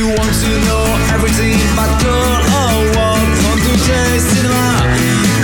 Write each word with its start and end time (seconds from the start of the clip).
you 0.00 0.06
want 0.06 0.32
to 0.32 0.48
know 0.64 0.84
everything 1.12 1.52
about 1.74 2.00
girl 2.02 2.32
or 2.56 2.88
what? 2.96 3.20
On 3.50 3.58
today's 3.68 4.24
cinema, 4.32 4.64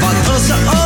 but 0.01 0.17
also 0.33 0.55
on 0.55 0.86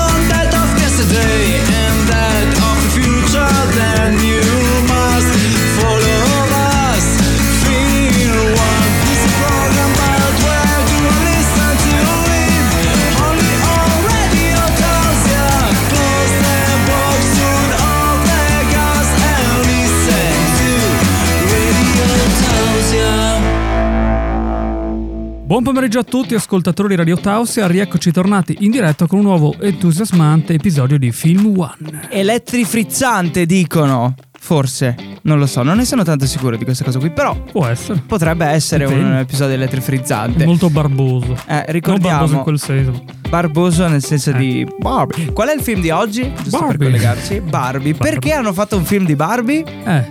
Buon 25.50 25.64
pomeriggio 25.64 25.98
a 25.98 26.04
tutti 26.04 26.36
ascoltatori 26.36 26.90
di 26.90 26.94
Radio 26.94 27.16
Tausia, 27.16 27.66
rieccoci 27.66 28.12
tornati 28.12 28.58
in 28.60 28.70
diretta 28.70 29.08
con 29.08 29.18
un 29.18 29.24
nuovo 29.24 29.56
entusiasmante 29.60 30.54
episodio 30.54 30.96
di 30.96 31.10
Film 31.10 31.58
One. 31.58 32.06
Elettrifrizzante 32.08 33.46
dicono. 33.46 34.14
Forse, 34.38 34.94
non 35.22 35.38
lo 35.40 35.46
so, 35.46 35.64
non 35.64 35.76
ne 35.78 35.84
sono 35.84 36.04
tanto 36.04 36.24
sicuro 36.24 36.56
di 36.56 36.62
questa 36.64 36.84
cosa 36.84 37.00
qui, 37.00 37.10
però 37.10 37.34
Può 37.50 37.66
essere. 37.66 38.00
potrebbe 38.06 38.46
essere 38.46 38.84
un 38.84 38.94
Dipende. 38.94 39.18
episodio 39.20 39.54
elettrifrizzante. 39.56 40.44
Molto 40.46 40.70
barboso. 40.70 41.36
Eh, 41.48 41.54
Non 41.54 41.64
ricordiamo 41.66 42.18
barboso 42.18 42.36
in 42.36 42.42
quel 42.42 42.58
senso. 42.60 43.04
barboso 43.28 43.88
nel 43.88 44.02
senso 44.04 44.30
Eh. 44.30 44.34
di 44.38 44.66
Barbie. 44.78 45.32
Qual 45.32 45.48
è 45.48 45.54
il 45.54 45.60
film 45.62 45.80
di 45.80 45.90
oggi? 45.90 46.22
Giusto 46.42 46.58
per 46.58 46.76
Barbie. 46.78 46.86
collegarci. 46.90 47.40
Barbie. 47.40 47.94
Perché 47.94 48.32
hanno 48.32 48.52
fatto 48.52 48.76
un 48.76 48.84
film 48.84 49.04
di 49.04 49.16
Barbie? 49.16 49.64
Eh, 49.84 50.04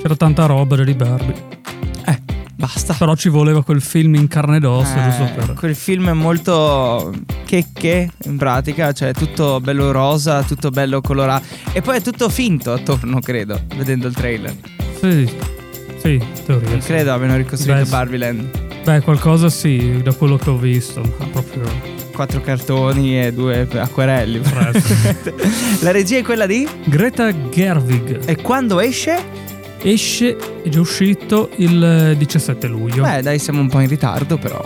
c'era 0.00 0.14
tanta 0.16 0.46
roba 0.46 0.76
di 0.82 0.94
Barbie. 0.94 1.52
Basta. 2.64 2.94
Però 2.94 3.14
ci 3.14 3.28
voleva 3.28 3.62
quel 3.62 3.82
film 3.82 4.14
in 4.14 4.26
carne 4.26 4.56
ed 4.56 4.64
ossa, 4.64 5.06
Eh, 5.06 5.10
giusto 5.10 5.32
per... 5.34 5.54
Quel 5.54 5.74
film 5.74 6.08
è 6.08 6.12
molto 6.14 7.12
checche 7.44 8.10
in 8.24 8.38
pratica, 8.38 8.92
cioè 8.92 9.12
tutto 9.12 9.60
bello 9.60 9.90
rosa, 9.92 10.42
tutto 10.42 10.70
bello 10.70 11.02
colorato 11.02 11.44
e 11.72 11.82
poi 11.82 11.98
è 11.98 12.00
tutto 12.00 12.30
finto 12.30 12.72
attorno, 12.72 13.20
credo, 13.20 13.60
vedendo 13.76 14.06
il 14.06 14.14
trailer. 14.14 14.54
Sì, 14.98 15.30
sì, 15.98 16.12
in 16.14 16.44
teoria. 16.46 16.70
Non 16.70 16.80
sì. 16.80 16.86
credo 16.86 17.12
abbiano 17.12 17.36
ricostruito 17.36 17.82
Beh. 17.82 17.90
Barbie 17.90 18.18
Land. 18.18 18.82
Beh, 18.82 19.00
qualcosa 19.02 19.50
sì, 19.50 20.00
da 20.02 20.12
quello 20.14 20.36
che 20.36 20.50
ho 20.50 20.56
visto. 20.56 21.00
Ma 21.18 21.26
proprio... 21.26 21.92
Quattro 22.14 22.40
cartoni 22.40 23.20
e 23.20 23.32
due 23.32 23.66
acquerelli. 23.72 24.40
La 25.82 25.90
regia 25.90 26.18
è 26.18 26.22
quella 26.22 26.46
di? 26.46 26.64
Greta 26.84 27.32
Gerwig 27.48 28.20
E 28.26 28.36
quando 28.36 28.78
esce? 28.78 29.43
Esce, 29.84 30.36
è 30.62 30.68
già 30.68 30.80
uscito 30.80 31.50
il 31.56 31.82
eh, 32.12 32.16
17 32.16 32.66
luglio. 32.66 33.02
Beh, 33.02 33.22
dai, 33.22 33.38
siamo 33.38 33.60
un 33.60 33.68
po' 33.68 33.80
in 33.80 33.88
ritardo, 33.88 34.36
però. 34.36 34.62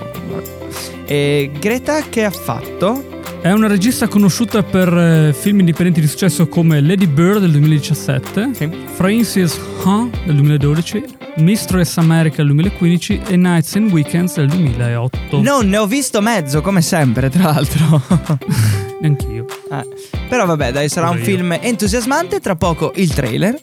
E 1.06 1.50
Greta 1.58 2.02
che 2.08 2.24
ha 2.24 2.30
fatto? 2.30 3.16
È 3.40 3.52
una 3.52 3.68
regista 3.68 4.08
conosciuta 4.08 4.62
per 4.64 4.92
eh, 4.92 5.32
film 5.32 5.60
indipendenti 5.60 6.00
di 6.00 6.08
successo 6.08 6.48
come 6.48 6.80
Lady 6.80 7.06
Bird 7.06 7.38
del 7.40 7.52
2017, 7.52 8.50
Sì. 8.52 8.68
Francis 8.94 9.58
Ha 9.84 10.08
del 10.24 10.34
2012, 10.34 11.04
Mistress 11.36 11.96
America 11.98 12.36
del 12.38 12.46
2015 12.46 13.20
e 13.28 13.36
Nights 13.36 13.76
and 13.76 13.92
Weekends 13.92 14.34
del 14.34 14.48
2008. 14.48 15.40
Non 15.40 15.68
ne 15.68 15.76
ho 15.78 15.86
visto 15.86 16.20
mezzo, 16.20 16.60
come 16.62 16.82
sempre, 16.82 17.30
tra 17.30 17.44
l'altro. 17.52 18.02
Neanch'io. 19.00 19.46
Eh, 19.70 19.86
Però 20.28 20.46
vabbè, 20.46 20.72
dai, 20.72 20.88
sarà 20.88 21.10
un 21.10 21.18
film 21.18 21.56
entusiasmante. 21.60 22.40
Tra 22.40 22.56
poco 22.56 22.92
il 22.96 23.12
trailer, 23.12 23.56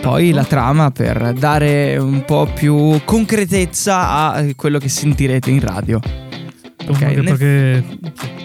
poi 0.00 0.30
la 0.32 0.44
trama 0.44 0.90
per 0.90 1.32
dare 1.34 1.96
un 1.98 2.24
po' 2.24 2.46
più 2.54 3.00
concretezza 3.04 4.08
a 4.32 4.44
quello 4.56 4.78
che 4.78 4.88
sentirete 4.88 5.50
in 5.50 5.60
radio. 5.60 5.98
Ok, 6.88 7.02
Anche 7.02 7.14
nel- 7.20 7.24
perché 7.24 7.84
sì, 8.14 8.38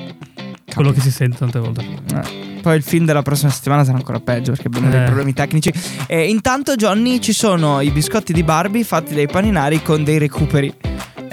quello 0.73 0.91
che 0.91 0.99
si 1.01 1.11
sente 1.11 1.37
tante 1.37 1.59
volte. 1.59 1.81
Eh, 1.81 2.43
Poi 2.61 2.75
il 2.77 2.83
film 2.83 3.05
della 3.05 3.21
prossima 3.21 3.51
settimana 3.51 3.83
sarà 3.83 3.97
ancora 3.97 4.19
peggio 4.19 4.51
perché 4.51 4.67
abbiamo 4.67 4.89
dei 4.89 5.01
Eh. 5.01 5.05
problemi 5.05 5.33
tecnici. 5.33 5.71
E 6.07 6.27
intanto, 6.29 6.75
Johnny, 6.75 7.19
ci 7.19 7.31
sono 7.31 7.79
i 7.79 7.91
biscotti 7.91 8.33
di 8.33 8.41
Barbie 8.43 8.83
fatti 8.83 9.13
dai 9.13 9.27
paninari 9.27 9.81
con 9.83 10.03
dei 10.03 10.17
recuperi. 10.17 10.73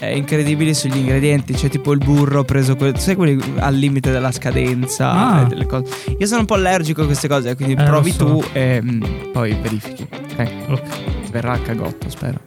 Eh, 0.02 0.16
incredibili 0.16 0.74
sugli 0.74 0.96
ingredienti, 0.96 1.52
c'è 1.52 1.68
tipo 1.68 1.92
il 1.92 1.98
burro 1.98 2.42
preso, 2.42 2.74
que- 2.74 2.92
sai 2.96 3.14
quelli 3.14 3.40
al 3.58 3.74
limite 3.74 4.10
della 4.10 4.32
scadenza 4.32 5.10
Ah. 5.12 5.40
e 5.42 5.46
delle 5.46 5.66
cose. 5.66 5.92
Io 6.18 6.26
sono 6.26 6.40
un 6.40 6.46
po' 6.46 6.54
allergico 6.54 7.02
a 7.02 7.06
queste 7.06 7.28
cose, 7.28 7.54
quindi 7.54 7.74
Eh, 7.74 7.84
provi 7.84 8.10
so. 8.10 8.24
tu 8.24 8.44
e 8.52 8.80
mm, 8.82 9.02
poi 9.32 9.56
verifichi. 9.62 10.06
Ok, 10.10 10.48
Ok. 10.70 10.82
verrà 11.30 11.54
il 11.54 11.62
cagotto, 11.62 12.10
spero. 12.10 12.40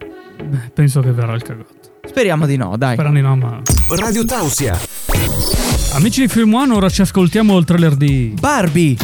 Beh, 0.43 0.69
penso 0.73 0.99
che 0.99 1.11
verrà 1.11 1.33
il 1.33 1.41
cagotto. 1.43 1.73
Speriamo 2.05 2.45
di 2.45 2.57
no, 2.57 2.75
dai. 2.77 2.93
Sperando 2.93 3.19
di 3.19 3.25
no, 3.25 3.35
ma. 3.37 3.61
Radio 3.89 4.25
Tausia. 4.25 4.77
Amici 5.93 6.21
di 6.21 6.27
Film 6.27 6.53
One, 6.53 6.73
ora 6.73 6.89
ci 6.89 7.01
ascoltiamo 7.01 7.57
il 7.57 7.63
trailer 7.65 7.95
di. 7.95 8.33
Barbie! 8.39 8.97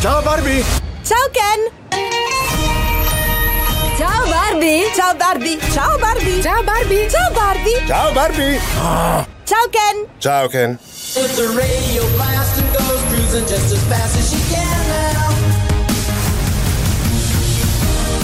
Ciao 0.00 0.20
Barbie! 0.22 0.62
Ciao 1.02 1.30
Ken! 1.32 1.85
Ciao 4.56 4.62
Barbie! 4.62 4.86
Ciao 4.94 5.14
Barbie! 5.14 5.60
Ciao 5.70 5.98
Barbie! 5.98 6.40
Ciao 6.40 6.62
Barbie! 6.64 7.10
Ciao 7.10 7.32
Barbie! 7.34 7.86
Ciao 7.86 8.12
Barbie! 8.12 8.58
Ciao 9.44 9.68
Ken! 9.70 10.06
Ciao 10.16 10.48
Ken. 10.48 10.78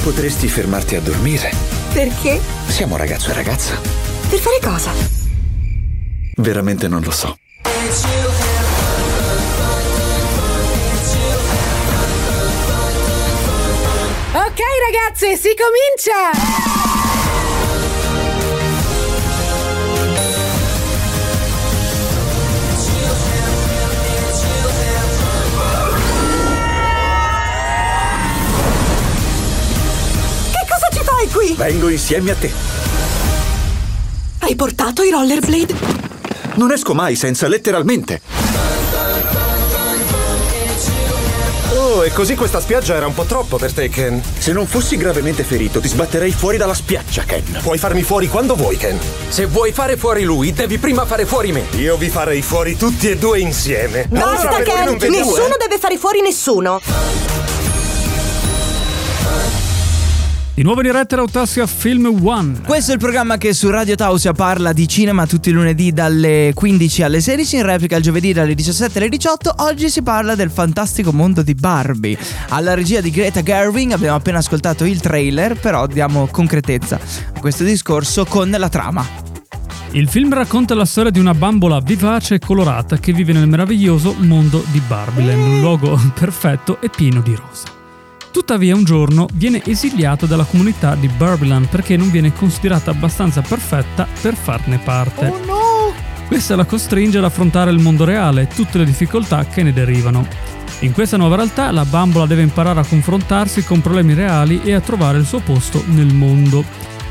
Potresti 0.03 0.49
fermarti 0.49 0.97
a 0.97 1.01
dormire. 1.03 1.53
Perché? 1.93 2.41
Siamo 2.67 2.97
ragazzo 2.97 3.31
e 3.31 3.35
ragazza. 3.35 3.79
Per 4.31 4.39
fare 4.39 4.59
cosa? 4.63 4.91
Veramente 6.37 6.89
non 6.89 7.03
lo 7.03 7.11
so. 7.11 7.37
Ok 14.35 14.61
ragazze, 14.89 15.37
si 15.37 15.51
comincia! 15.55 16.31
Che 30.51 30.67
cosa 30.67 30.89
ci 30.91 31.01
fai 31.05 31.29
qui? 31.29 31.55
Vengo 31.55 31.91
insieme 31.91 32.31
a 32.31 32.35
te. 32.35 32.51
Hai 34.39 34.57
portato 34.57 35.03
i 35.03 35.11
rollerblade? 35.11 35.75
Non 36.55 36.73
esco 36.73 36.95
mai 36.95 37.17
senza, 37.17 37.49
letteralmente. 37.49 38.42
E 42.05 42.13
così 42.13 42.35
questa 42.35 42.61
spiaggia 42.61 42.95
era 42.95 43.07
un 43.07 43.15
po' 43.15 43.25
troppo 43.25 43.57
per 43.57 43.73
te, 43.73 43.89
Ken. 43.89 44.23
Se 44.39 44.53
non 44.53 44.67
fossi 44.67 44.97
gravemente 44.97 45.43
ferito, 45.45 45.81
ti 45.81 45.89
sbatterei 45.89 46.33
fuori 46.33 46.57
dalla 46.57 46.75
spiaggia, 46.75 47.23
Ken. 47.25 47.61
Puoi 47.63 47.79
farmi 47.79 48.03
fuori 48.03 48.29
quando 48.29 48.55
vuoi, 48.55 48.77
Ken. 48.77 48.99
Se 49.29 49.47
vuoi 49.47 49.73
fare 49.73 49.97
fuori 49.97 50.23
lui, 50.25 50.53
devi 50.53 50.79
prima 50.79 51.05
fare 51.07 51.27
fuori 51.27 51.53
me. 51.53 51.65
Io 51.77 51.97
vi 51.97 52.09
farei 52.09 52.43
fuori 52.43 52.77
tutti 52.77 53.09
e 53.11 53.17
due 53.17 53.39
insieme. 53.41 54.07
Basta 54.09 54.49
Allora, 54.49 54.63
Ken! 54.63 54.97
vedo- 54.99 55.13
Nessuno 55.17 55.57
deve 55.59 55.79
fare 55.79 55.97
fuori 55.99 56.21
nessuno! 56.21 56.81
Di 60.55 60.63
nuovo 60.63 60.83
in 60.83 60.87
diretta 60.89 61.17
Rautassia 61.17 61.67
Film 61.67 62.21
One. 62.23 62.61
Questo 62.67 62.91
è 62.91 62.95
il 62.95 63.01
programma 63.01 63.39
che 63.39 63.55
su 63.55 63.71
Radio 63.71 63.95
Tausia 63.95 64.33
parla 64.33 64.75
di 64.75 64.87
cinema 64.87 65.27
tutti 65.27 65.49
i 65.49 65.53
lunedì 65.53 65.93
dalle 65.93 66.53
15 66.55 67.03
alle 67.05 67.23
16, 67.23 67.57
in 67.57 67.63
replica 67.63 67.97
il 67.97 68.03
giovedì 68.03 68.35
dalle 68.35 68.55
17 68.55 68.99
alle 68.99 69.09
18. 69.09 69.55
Oggi 69.61 69.89
si 69.89 70.03
parla 70.03 70.35
del 70.35 70.51
fantastico 70.51 71.11
mondo 71.11 71.41
di 71.41 71.55
Barbie. 71.55 72.19
Alla 72.51 72.75
regia 72.75 73.01
di 73.01 73.11
Greta 73.11 73.43
Gerwig 73.43 73.93
abbiamo 73.93 74.17
appena 74.17 74.39
ascoltato 74.39 74.85
il 74.85 75.01
trailer, 75.01 75.59
però 75.59 75.87
diamo 75.87 76.27
concretezza 76.27 77.01
a 77.33 77.41
questo 77.41 77.65
discorso 77.65 78.27
con 78.27 78.51
la 78.51 78.69
trama. 78.69 79.07
Il 79.93 80.07
film 80.07 80.35
racconta 80.35 80.75
la 80.75 80.85
storia 80.85 81.11
di 81.11 81.19
una 81.19 81.33
bambola 81.33 81.81
vivace 81.81 82.35
e 82.35 82.39
colorata 82.39 82.99
che 82.99 83.15
vive 83.15 83.33
nel 83.33 83.49
meraviglioso 83.49 84.15
mondo 84.19 84.63
di 84.71 84.83
Barbieland, 84.87 85.43
un 85.43 85.61
luogo 85.61 85.99
perfetto 86.13 86.79
e 86.83 86.91
pieno 86.91 87.23
di 87.23 87.35
rosa. 87.35 87.72
Tuttavia 88.33 88.75
un 88.75 88.83
giorno 88.83 89.29
viene 89.35 89.63
esiliato 89.63 90.25
dalla 90.25 90.45
comunità 90.45 90.95
di 90.95 91.07
Barbieland 91.07 91.69
perché 91.69 91.99
non 91.99 92.11
viene 92.11 92.33
considerata 92.33 92.91
abbastanza 92.91 93.43
perfetta 93.43 94.09
per 94.23 94.35
farne 94.35 94.79
parte. 94.79 95.27
Oh 95.27 95.45
no! 95.45 95.93
Questa 96.29 96.57
la 96.57 96.65
costringe 96.65 97.19
ad 97.19 97.25
affrontare 97.25 97.71
il 97.71 97.79
mondo 97.79 98.05
reale 98.05 98.43
e 98.43 98.47
tutte 98.47 98.79
le 98.79 98.87
difficoltà 98.87 99.45
che 99.45 99.63
ne 99.63 99.75
derivano. 99.75 100.27
In 100.81 100.93
questa 100.93 101.19
nuova 101.19 101.37
realtà 101.37 101.71
la 101.71 101.85
bambola 101.85 102.25
deve 102.25 102.41
imparare 102.41 102.81
a 102.81 102.87
confrontarsi 102.87 103.65
con 103.65 103.83
problemi 103.83 104.15
reali 104.15 104.63
e 104.63 104.73
a 104.73 104.81
trovare 104.81 105.19
il 105.19 105.27
suo 105.27 105.41
posto 105.41 105.85
nel 105.89 106.15
mondo. 106.15 106.65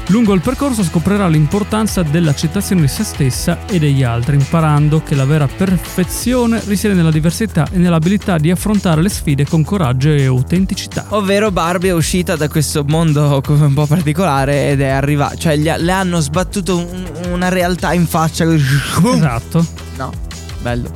Lungo 0.07 0.33
il 0.33 0.41
percorso 0.41 0.83
scoprirà 0.83 1.27
l'importanza 1.29 2.03
dell'accettazione 2.03 2.81
di 2.81 2.87
se 2.89 3.03
stessa 3.05 3.65
e 3.65 3.79
degli 3.79 4.03
altri, 4.03 4.35
imparando 4.35 5.01
che 5.01 5.15
la 5.15 5.23
vera 5.23 5.47
perfezione 5.47 6.61
risiede 6.65 6.95
nella 6.95 7.11
diversità 7.11 7.65
e 7.71 7.77
nell'abilità 7.77 8.37
di 8.37 8.51
affrontare 8.51 9.01
le 9.01 9.07
sfide 9.07 9.45
con 9.45 9.63
coraggio 9.63 10.09
e 10.09 10.25
autenticità. 10.25 11.05
Ovvero 11.09 11.49
Barbie 11.51 11.91
è 11.91 11.93
uscita 11.93 12.35
da 12.35 12.49
questo 12.49 12.83
mondo 12.85 13.41
come 13.45 13.65
un 13.67 13.73
po' 13.73 13.85
particolare 13.85 14.69
ed 14.71 14.81
è 14.81 14.89
arrivata. 14.89 15.35
Cioè, 15.35 15.55
gli- 15.55 15.71
le 15.77 15.91
hanno 15.91 16.19
sbattuto 16.19 16.75
un- 16.77 17.09
una 17.31 17.47
realtà 17.47 17.93
in 17.93 18.05
faccia. 18.05 18.43
Esatto. 18.53 19.65
No, 19.95 20.11
bello. 20.61 20.91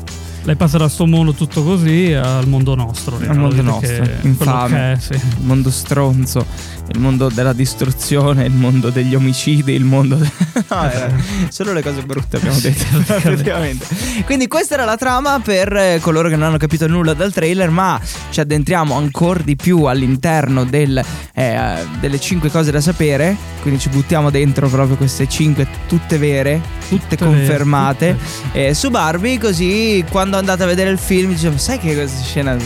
Lei 0.46 0.56
passa 0.56 0.78
dal 0.78 0.92
suo 0.92 1.08
mondo 1.08 1.34
tutto 1.34 1.64
così 1.64 2.14
al 2.14 2.48
mondo 2.48 2.76
nostro. 2.76 3.18
Al 3.18 3.36
mondo 3.36 3.64
nostro, 3.64 4.08
infame. 4.22 4.94
è, 4.94 5.00
sì. 5.00 5.14
Il 5.14 5.22
mondo 5.40 5.72
stronzo, 5.72 6.46
il 6.94 7.00
mondo 7.00 7.30
della 7.30 7.52
distruzione, 7.52 8.46
il 8.46 8.52
mondo 8.54 8.92
degli 8.92 9.16
omicidi, 9.16 9.74
il 9.74 9.84
mondo. 9.84 10.14
de- 10.18 10.30
no, 10.70 10.88
era 10.92 11.12
solo 11.50 11.74
le 11.74 11.82
cose 11.82 12.04
brutte 12.04 12.38
abbiamo 12.38 12.60
detto. 12.60 12.86
effettivamente. 13.12 13.88
Quindi 14.26 14.48
questa 14.48 14.76
era 14.76 14.86
la 14.86 14.98
trama 14.98 15.40
per 15.40 15.76
eh, 15.76 15.98
coloro 16.00 16.30
che 16.30 16.36
non 16.36 16.50
hanno 16.50 16.58
capito 16.58 16.86
nulla 16.88 17.16
dal 17.16 17.34
trailer, 17.34 17.72
ma 17.72 18.00
ci 18.30 18.40
addentriamo 18.40 18.94
ancora 18.94 19.42
di 19.42 19.56
più 19.56 19.86
all'interno 19.86 20.64
del, 20.64 21.04
eh, 21.34 21.76
delle 22.00 22.20
cinque 22.20 22.52
cose 22.52 22.70
da 22.70 22.82
sapere. 22.82 23.36
Quindi 23.64 23.80
ci 23.80 23.90
buttiamo 23.90 24.30
dentro 24.30 24.70
proprio 24.70 24.96
queste 24.96 25.28
cinque, 25.28 25.66
tutte 25.88 26.20
vere, 26.20 26.62
tutte, 26.90 27.18
confermate. 27.18 28.18
eh, 28.52 28.74
su 28.74 28.90
Barbie, 28.90 29.38
così 29.40 30.04
quando 30.10 30.38
andate 30.38 30.64
a 30.64 30.66
vedere 30.66 30.90
il 30.90 30.98
film 30.98 31.32
dicevo, 31.34 31.58
sai 31.58 31.80
che 31.80 31.94
questa 31.94 32.24
scena. 32.24 32.58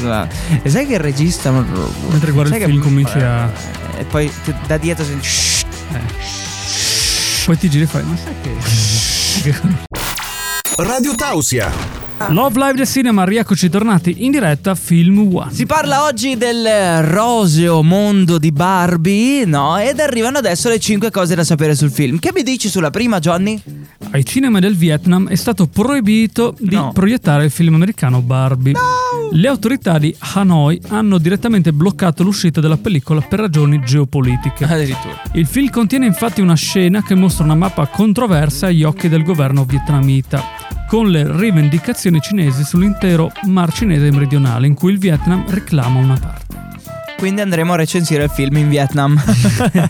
E 0.61 0.69
sai 0.69 0.85
che 0.87 0.93
il 0.93 0.99
regista. 0.99 1.51
Mentre 1.51 2.31
guardi 2.31 2.51
sai 2.51 2.61
il 2.61 2.65
film 2.67 2.81
cominci 2.81 3.17
a... 3.19 3.51
e 3.97 4.03
poi 4.05 4.31
da 4.67 4.77
dietro 4.77 5.03
senti. 5.05 5.27
"Shh". 5.27 5.57
Poi 7.45 7.57
ti 7.57 7.69
giri 7.69 7.83
e 7.83 7.87
fai, 7.87 8.03
ma 8.03 8.15
sai 8.15 8.33
che... 8.43 9.55
Radio 10.77 11.15
Tausia. 11.15 11.71
Love 12.27 12.59
Live 12.59 12.73
del 12.73 12.87
Cinema, 12.87 13.23
rieccoci 13.23 13.69
tornati 13.69 14.25
in 14.25 14.31
diretta 14.31 14.75
Film 14.75 15.33
One. 15.33 15.51
Si 15.53 15.65
parla 15.65 16.03
oggi 16.03 16.35
del 16.37 17.01
roseo 17.03 17.81
mondo 17.81 18.37
di 18.37 18.51
Barbie, 18.51 19.45
no? 19.45 19.77
Ed 19.77 19.99
arrivano 19.99 20.37
adesso 20.37 20.67
le 20.69 20.79
5 20.79 21.11
cose 21.11 21.33
da 21.35 21.43
sapere 21.45 21.75
sul 21.75 21.91
film. 21.91 22.19
Che 22.19 22.31
mi 22.33 22.43
dici 22.43 22.67
sulla 22.69 22.89
prima, 22.91 23.19
Johnny? 23.19 23.61
Ai 24.11 24.25
cinema 24.25 24.59
del 24.59 24.75
Vietnam 24.75 25.27
è 25.29 25.35
stato 25.35 25.67
proibito 25.67 26.55
di 26.57 26.73
No. 26.73 26.91
proiettare 26.93 27.45
il 27.45 27.51
film 27.51 27.75
americano 27.75 28.21
Barbie. 28.21 28.73
Le 29.31 29.47
autorità 29.47 29.99
di 29.99 30.15
Hanoi 30.17 30.81
hanno 30.87 31.19
direttamente 31.19 31.71
bloccato 31.71 32.23
l'uscita 32.23 32.59
della 32.59 32.77
pellicola 32.77 33.21
per 33.21 33.39
ragioni 33.39 33.79
geopolitiche. 33.83 34.63
Addirittura. 34.65 35.21
Il 35.33 35.45
film 35.45 35.69
contiene 35.69 36.07
infatti 36.07 36.41
una 36.41 36.55
scena 36.55 37.03
che 37.03 37.13
mostra 37.13 37.43
una 37.43 37.53
mappa 37.53 37.85
controversa 37.85 38.67
agli 38.67 38.83
occhi 38.83 39.09
del 39.09 39.23
governo 39.23 39.63
vietnamita, 39.63 40.43
con 40.87 41.11
le 41.11 41.31
rivendicazioni 41.37 42.19
cinesi 42.19 42.63
sull'intero 42.63 43.31
Mar 43.45 43.71
Cinese 43.71 44.09
meridionale, 44.09 44.65
in 44.65 44.73
cui 44.73 44.91
il 44.91 44.97
Vietnam 44.97 45.45
reclama 45.47 45.99
una 45.99 46.17
parte. 46.19 46.48
Quindi 47.19 47.41
andremo 47.41 47.73
a 47.73 47.75
recensire 47.75 48.23
il 48.23 48.29
film 48.29 48.55
in 48.55 48.69
Vietnam. 48.69 49.21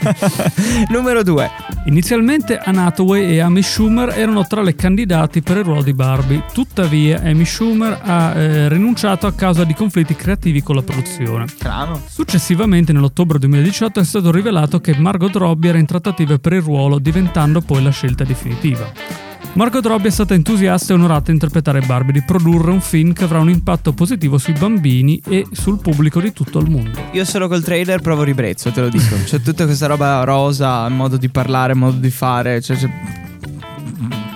Numero 0.89 1.21
2. 1.21 1.51
Inizialmente 1.85 2.57
Anne 2.57 2.81
Hathaway 2.81 3.33
e 3.33 3.39
Amy 3.39 3.61
Schumer 3.61 4.09
erano 4.17 4.47
tra 4.47 4.63
le 4.63 4.73
candidati 4.73 5.43
per 5.43 5.57
il 5.57 5.63
ruolo 5.63 5.83
di 5.83 5.93
Barbie, 5.93 6.43
tuttavia 6.51 7.21
Amy 7.21 7.45
Schumer 7.45 7.99
ha 8.01 8.33
eh, 8.35 8.67
rinunciato 8.69 9.27
a 9.27 9.33
causa 9.33 9.63
di 9.63 9.75
conflitti 9.75 10.15
creativi 10.15 10.63
con 10.63 10.73
la 10.73 10.81
produzione. 10.81 11.47
Strano. 11.47 12.01
Successivamente, 12.03 12.93
nell'ottobre 12.93 13.37
2018, 13.37 13.99
è 13.99 14.03
stato 14.03 14.31
rivelato 14.31 14.81
che 14.81 14.97
Margot 14.97 15.35
Robbie 15.35 15.69
era 15.69 15.77
in 15.77 15.85
trattative 15.85 16.39
per 16.39 16.53
il 16.53 16.63
ruolo, 16.63 16.97
diventando 16.97 17.61
poi 17.61 17.83
la 17.83 17.91
scelta 17.91 18.23
definitiva. 18.23 19.28
Margot 19.53 19.85
Robbie 19.85 20.07
è 20.07 20.11
stata 20.11 20.33
entusiasta 20.33 20.93
e 20.93 20.95
onorata 20.95 21.31
a 21.31 21.33
interpretare 21.33 21.81
Barbie 21.81 22.13
di 22.13 22.21
produrre 22.21 22.71
un 22.71 22.79
film 22.81 23.13
che 23.13 23.23
avrà 23.25 23.39
un 23.39 23.49
impatto 23.49 23.93
positivo 23.93 24.37
sui 24.37 24.53
bambini 24.53 25.21
e 25.27 25.45
sul 25.51 25.79
pubblico 25.79 26.21
di 26.21 26.31
tutto 26.31 26.59
il 26.59 26.69
mondo. 26.69 26.97
Io 27.13 27.25
solo 27.25 27.47
col 27.47 27.63
trailer 27.63 27.99
provo 27.99 28.23
ribrezzo, 28.23 28.71
te 28.71 28.79
lo 28.81 28.89
dico. 28.89 29.15
C'è 29.25 29.41
tutta 29.41 29.65
questa 29.65 29.87
roba 29.87 30.23
rosa, 30.23 30.87
modo 30.89 31.17
di 31.17 31.29
parlare, 31.29 31.73
modo 31.73 31.97
di 31.97 32.09
fare. 32.11 32.61
Cioè, 32.61 32.77
c'è- 32.77 32.89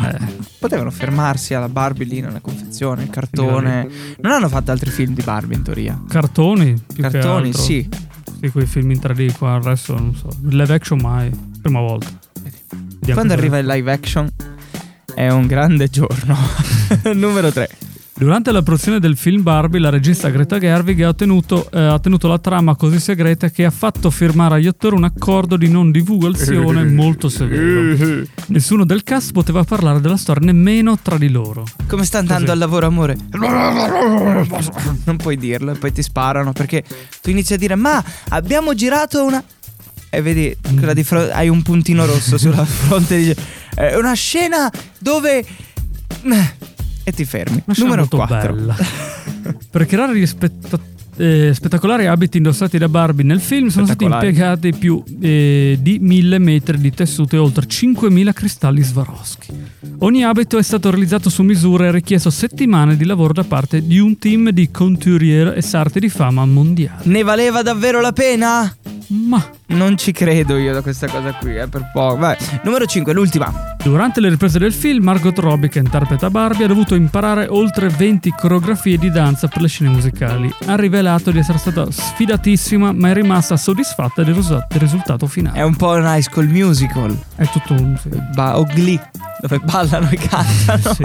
Eh, 0.05 0.41
Potevano 0.59 0.91
fermarsi 0.91 1.53
alla 1.53 1.69
Barbie 1.69 2.05
lì 2.05 2.19
nella 2.21 2.39
confezione, 2.39 3.03
il 3.03 3.09
cartone. 3.09 3.87
Non 4.21 4.31
hanno 4.31 4.49
fatto 4.49 4.71
altri 4.71 4.89
film 4.89 5.13
di 5.13 5.21
Barbie 5.21 5.57
in 5.57 5.63
teoria. 5.63 6.01
cartoni, 6.07 6.81
Cartoni, 6.97 7.53
sì. 7.53 7.87
Sì, 8.41 8.49
quei 8.49 8.65
film 8.65 8.91
in 8.91 8.99
3D 8.99 9.37
qua, 9.37 9.55
il 9.55 9.63
resto 9.63 9.93
non 9.97 10.15
so. 10.15 10.27
Live 10.49 10.73
action 10.73 10.99
mai, 11.01 11.29
prima 11.61 11.79
volta. 11.79 12.07
Vediamo 12.41 13.13
Quando 13.13 13.33
arriva 13.33 13.57
il 13.57 13.65
live 13.67 13.91
action 13.91 14.29
è 15.15 15.29
un 15.29 15.47
grande 15.47 15.87
giorno. 15.87 16.37
Numero 17.13 17.51
3. 17.51 17.69
Durante 18.15 18.51
la 18.51 18.61
produzione 18.61 18.99
del 18.99 19.17
film 19.17 19.41
Barbie, 19.41 19.79
la 19.79 19.89
regista 19.89 20.29
Greta 20.29 20.59
Gerwig 20.59 21.01
ha 21.01 21.13
tenuto, 21.15 21.67
eh, 21.71 21.79
ha 21.79 21.97
tenuto 21.97 22.27
la 22.27 22.37
trama 22.37 22.75
così 22.75 22.99
segreta 22.99 23.49
che 23.49 23.65
ha 23.65 23.71
fatto 23.71 24.11
firmare 24.11 24.55
agli 24.55 24.67
attori 24.67 24.95
un 24.95 25.03
accordo 25.03 25.57
di 25.57 25.67
non 25.67 25.89
divulgazione 25.89 26.83
molto 26.93 27.27
severo. 27.27 28.23
Nessuno 28.47 28.85
del 28.85 29.03
cast 29.03 29.31
poteva 29.31 29.63
parlare 29.63 29.99
della 29.99 30.15
storia 30.15 30.45
nemmeno 30.45 30.99
tra 31.01 31.17
di 31.17 31.29
loro. 31.29 31.65
Come 31.87 32.05
sta 32.05 32.19
andando 32.19 32.45
Così. 32.45 32.53
al 32.53 32.59
lavoro, 32.59 32.85
amore? 32.85 33.17
Non 33.31 35.17
puoi 35.17 35.35
dirlo 35.35 35.71
e 35.71 35.77
poi 35.77 35.91
ti 35.91 36.03
sparano 36.03 36.53
perché 36.53 36.83
tu 37.19 37.31
inizi 37.31 37.53
a 37.53 37.57
dire 37.57 37.75
ma 37.75 38.01
abbiamo 38.29 38.75
girato 38.75 39.25
una... 39.25 39.43
E 40.13 40.21
vedi, 40.21 40.55
quella 40.77 40.93
di 40.93 41.03
fronte, 41.03 41.31
hai 41.31 41.49
un 41.49 41.63
puntino 41.63 42.05
rosso 42.05 42.37
sulla 42.37 42.63
fronte. 42.65 43.35
È 43.73 43.95
una 43.95 44.13
scena 44.13 44.71
dove... 44.99 45.43
E 47.03 47.11
ti 47.11 47.25
fermi. 47.25 47.63
Una 47.65 47.73
scena 47.73 47.89
Numero 47.89 48.07
molto 48.11 48.17
4. 48.17 48.53
bella. 48.53 48.75
per 49.71 49.85
creare 49.87 50.15
gli 50.15 50.25
spetta- 50.27 50.79
eh, 51.17 51.51
spettacolari 51.53 52.05
abiti 52.05 52.37
indossati 52.37 52.77
da 52.77 52.87
Barbie 52.89 53.25
nel 53.25 53.39
film 53.39 53.67
sono 53.69 53.85
stati 53.85 54.03
impiegati 54.03 54.73
più 54.73 55.03
eh, 55.19 55.77
di 55.81 55.97
mille 55.99 56.37
metri 56.39 56.77
di 56.79 56.91
tessuto 56.91 57.35
e 57.35 57.39
oltre 57.39 57.65
5.000 57.65 58.33
cristalli 58.33 58.83
Swarovski. 58.83 59.47
Ogni 59.99 60.23
abito 60.23 60.57
è 60.59 60.63
stato 60.63 60.91
realizzato 60.91 61.29
su 61.29 61.41
misura 61.43 61.85
e 61.85 61.87
ha 61.87 61.91
richiesto 61.91 62.29
settimane 62.29 62.95
di 62.95 63.05
lavoro 63.05 63.33
da 63.33 63.43
parte 63.43 63.85
di 63.85 63.97
un 63.97 64.17
team 64.17 64.49
di 64.49 64.69
couturier 64.69 65.57
e 65.57 65.61
sarti 65.61 65.99
di 65.99 66.09
fama 66.09 66.45
mondiale. 66.45 67.01
Ne 67.05 67.23
valeva 67.23 67.63
davvero 67.63 67.99
la 67.99 68.11
pena? 68.11 68.75
Ma 69.07 69.43
Non 69.67 69.97
ci 69.97 70.11
credo 70.11 70.57
io 70.57 70.73
da 70.73 70.81
questa 70.81 71.07
cosa 71.07 71.33
qui, 71.33 71.55
eh, 71.57 71.67
per 71.67 71.89
poco. 71.93 72.17
Vai. 72.17 72.35
Numero 72.63 72.85
5, 72.85 73.13
l'ultima. 73.13 73.51
durante 73.83 74.21
le 74.21 74.29
riprese 74.29 74.59
del 74.59 74.71
film, 74.73 75.03
Margot 75.03 75.37
Robbie, 75.37 75.67
che 75.69 75.79
interpreta 75.79 76.29
Barbie, 76.29 76.65
ha 76.65 76.67
dovuto 76.67 76.95
imparare 76.95 77.47
oltre 77.49 77.89
20 77.89 78.33
coreografie 78.37 78.97
di 78.97 79.09
danza 79.11 79.47
per 79.47 79.61
le 79.61 79.67
scene 79.67 79.89
musicali. 79.89 80.53
Ha 80.67 80.75
rivelato 80.75 81.31
di 81.31 81.39
essere 81.39 81.57
stata 81.57 81.89
sfidatissima, 81.89 82.91
ma 82.93 83.09
è 83.09 83.13
rimasta 83.13 83.57
soddisfatta 83.57 84.23
del, 84.23 84.35
risu- 84.35 84.65
del 84.67 84.79
risultato 84.79 85.27
finale. 85.27 85.57
È 85.57 85.63
un 85.63 85.75
po' 85.75 85.89
un 85.89 86.03
high 86.05 86.21
school 86.21 86.47
musical. 86.47 87.17
È 87.35 87.45
tutto 87.47 87.73
un. 87.73 87.97
Sì. 88.01 88.09
Ba- 88.33 88.57
o 88.57 88.63
Glee, 88.63 88.99
dove 89.41 89.59
ballano 89.59 90.09
e 90.09 90.17
cantano. 90.17 90.81
Sì. 90.93 91.03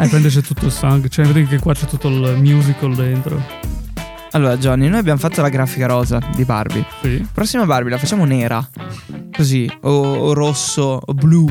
Eh, 0.00 0.06
prende 0.08 0.28
c'è 0.28 0.40
tutto 0.42 0.66
il 0.66 0.72
sangue. 0.72 1.08
Cioè, 1.08 1.26
vedi 1.26 1.46
che 1.46 1.58
qua 1.58 1.74
c'è 1.74 1.86
tutto 1.86 2.08
il 2.08 2.36
musical 2.38 2.94
dentro. 2.94 3.42
Allora, 4.32 4.56
Johnny, 4.58 4.88
noi 4.88 4.98
abbiamo 4.98 5.18
fatto 5.18 5.40
la 5.40 5.48
grafica 5.48 5.86
rosa 5.86 6.20
di 6.34 6.44
Barbie. 6.44 6.84
Sì. 7.02 7.26
Prossima 7.32 7.64
Barbie 7.64 7.90
la 7.92 7.98
facciamo 7.98 8.24
nera. 8.24 8.66
Così. 9.32 9.70
O, 9.82 9.90
o 9.90 10.32
rosso 10.34 11.00
o 11.04 11.14
blu. 11.14 11.48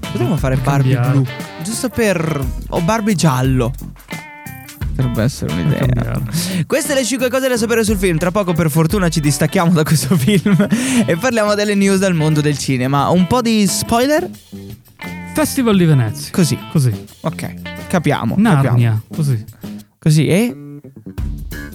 Potremmo 0.00 0.36
fare 0.36 0.56
Barbie 0.56 0.94
cambiare. 0.94 1.18
blu. 1.18 1.26
Giusto 1.62 1.88
per. 1.88 2.44
O 2.70 2.80
Barbie 2.80 3.14
giallo. 3.14 3.72
Potrebbe 4.94 5.22
essere 5.24 5.52
un'idea. 5.52 5.78
cambiare. 5.78 6.22
Queste 6.66 6.94
le 6.94 7.04
5 7.04 7.28
cose 7.28 7.48
da 7.48 7.56
sapere 7.58 7.84
sul 7.84 7.98
film. 7.98 8.16
Tra 8.16 8.30
poco, 8.30 8.54
per 8.54 8.70
fortuna, 8.70 9.08
ci 9.10 9.20
distacchiamo 9.20 9.72
da 9.72 9.82
questo 9.82 10.16
film 10.18 10.56
e 11.04 11.16
parliamo 11.16 11.54
delle 11.54 11.74
news 11.74 11.98
dal 11.98 12.14
mondo 12.14 12.40
del 12.40 12.56
cinema. 12.56 13.08
Un 13.10 13.26
po' 13.26 13.42
di 13.42 13.66
spoiler? 13.66 14.28
Festival 15.34 15.76
di 15.76 15.84
Venezia. 15.84 16.30
Così. 16.32 16.58
Così. 16.72 16.90
Ok. 17.20 17.86
Capiamo. 17.88 18.36
capiamo. 18.36 18.36
Narnia. 18.36 19.02
Così. 19.14 19.44
Così. 19.98 20.26
E 20.28 20.56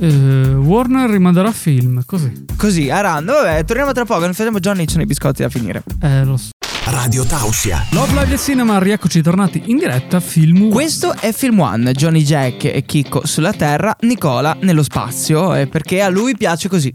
Eh, 0.03 0.53
Warner 0.55 1.09
rimanderà 1.09 1.51
film. 1.51 2.01
Così. 2.05 2.45
così. 2.57 2.89
A 2.89 3.01
random. 3.01 3.35
Vabbè, 3.35 3.65
torniamo 3.65 3.91
tra 3.91 4.03
poco. 4.03 4.21
Nel 4.21 4.33
frattempo, 4.33 4.59
Johnny, 4.59 4.85
ci 4.85 4.91
sono 4.91 5.03
i 5.03 5.05
biscotti 5.05 5.43
da 5.43 5.49
finire. 5.49 5.83
Eh, 6.01 6.23
lo 6.23 6.37
so. 6.37 6.49
Radio 6.85 7.23
Tausia. 7.23 7.85
Love 7.91 8.11
Live 8.13 8.27
del 8.29 8.39
Cinema, 8.39 8.79
rieccoci 8.79 9.21
tornati 9.21 9.61
in 9.67 9.77
diretta. 9.77 10.19
Film 10.19 10.63
One. 10.63 10.71
Questo 10.71 11.13
è 11.19 11.31
Film 11.31 11.59
One, 11.59 11.91
Johnny 11.91 12.23
Jack 12.23 12.65
e 12.65 12.83
Chicco 12.85 13.21
sulla 13.27 13.53
Terra, 13.53 13.95
Nicola 14.01 14.57
nello 14.61 14.81
spazio, 14.81 15.53
eh, 15.53 15.67
perché 15.67 16.01
a 16.01 16.09
lui 16.09 16.35
piace 16.35 16.67
così. 16.67 16.91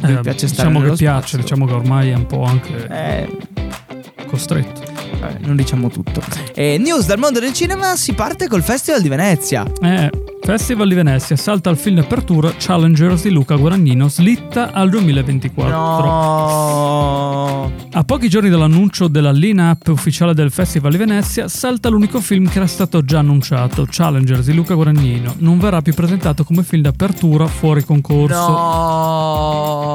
A 0.00 0.08
lui 0.08 0.16
Eh, 0.16 0.20
piace 0.22 0.48
stare 0.48 0.68
diciamo 0.70 0.80
che 0.86 0.96
piace, 0.96 1.04
spazio. 1.18 1.38
diciamo 1.38 1.66
che 1.66 1.72
ormai 1.74 2.08
è 2.10 2.14
un 2.14 2.24
po' 2.26 2.44
anche 2.44 2.88
Eh, 2.88 3.36
costretto. 4.26 4.95
Vabbè, 5.10 5.38
non 5.40 5.56
diciamo 5.56 5.88
tutto. 5.88 6.22
E 6.54 6.78
news 6.78 7.06
dal 7.06 7.18
mondo 7.18 7.40
del 7.40 7.52
cinema 7.52 7.96
si 7.96 8.12
parte 8.12 8.48
col 8.48 8.62
Festival 8.62 9.02
di 9.02 9.08
Venezia. 9.08 9.64
Eh, 9.80 10.10
Festival 10.46 10.86
di 10.86 10.94
Venezia 10.94 11.34
salta 11.34 11.70
il 11.70 11.76
film 11.76 11.96
d'apertura 11.96 12.54
Challengers 12.56 13.22
di 13.24 13.30
Luca 13.30 13.56
Guadagnino, 13.56 14.08
slitta 14.08 14.70
al 14.72 14.88
2024. 14.90 15.76
No. 15.76 17.72
A 17.90 18.04
pochi 18.04 18.28
giorni 18.28 18.48
dall'annuncio 18.48 19.08
della 19.08 19.32
line-up 19.32 19.88
ufficiale 19.88 20.34
del 20.34 20.52
Festival 20.52 20.92
di 20.92 20.98
Venezia, 20.98 21.48
salta 21.48 21.88
l'unico 21.88 22.20
film 22.20 22.48
che 22.48 22.58
era 22.58 22.68
stato 22.68 23.02
già 23.02 23.18
annunciato, 23.18 23.88
Challengers 23.90 24.46
di 24.46 24.54
Luca 24.54 24.74
Guadagnino. 24.74 25.34
Non 25.38 25.58
verrà 25.58 25.82
più 25.82 25.94
presentato 25.94 26.44
come 26.44 26.62
film 26.62 26.82
d'apertura 26.82 27.48
fuori 27.48 27.82
concorso. 27.82 28.48
No. 28.48 29.86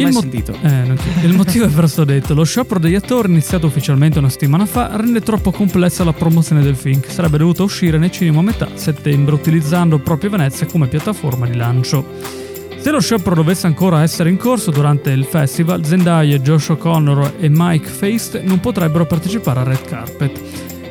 Non 0.00 0.10
l'ho 0.10 0.12
mai 0.12 0.12
mo- 0.12 0.20
sentito. 0.20 0.52
Eh, 0.52 0.68
neanch'io. 0.68 1.28
il 1.28 1.34
motivo 1.34 1.64
è 1.64 1.68
presto 1.68 2.04
detto. 2.04 2.34
Lo 2.34 2.44
sciopero 2.44 2.80
degli 2.80 2.94
attori, 2.94 3.28
iniziato 3.30 3.66
ufficialmente 3.66 4.18
una 4.18 4.28
settimana 4.28 4.66
fa, 4.66 4.96
rende 4.96 5.20
troppo 5.20 5.50
complessa 5.50 6.04
la 6.04 6.12
promozione 6.12 6.62
del 6.62 6.76
film, 6.76 7.00
che 7.00 7.10
sarebbe 7.10 7.38
dovuto 7.38 7.64
uscire 7.64 7.98
nei 7.98 8.10
cinema 8.10 8.40
a 8.40 8.42
metà 8.42 8.68
settembre, 8.74 9.34
utilizzando 9.34 9.98
proprio 9.98 10.30
Venezia 10.30 10.66
come 10.66 10.86
piattaforma 10.86 11.46
di 11.46 11.56
lancio. 11.56 12.46
Se 12.78 12.90
lo 12.92 13.00
sciopero 13.00 13.34
dovesse 13.34 13.66
ancora 13.66 14.02
essere 14.02 14.30
in 14.30 14.36
corso 14.36 14.70
durante 14.70 15.10
il 15.10 15.24
festival, 15.24 15.84
Zendaya, 15.84 16.38
Josh 16.38 16.68
O'Connor 16.70 17.34
e 17.40 17.48
Mike 17.50 17.88
Feist 17.88 18.40
non 18.42 18.60
potrebbero 18.60 19.04
partecipare 19.04 19.60
al 19.60 19.66
red 19.66 19.84
carpet. 19.84 20.40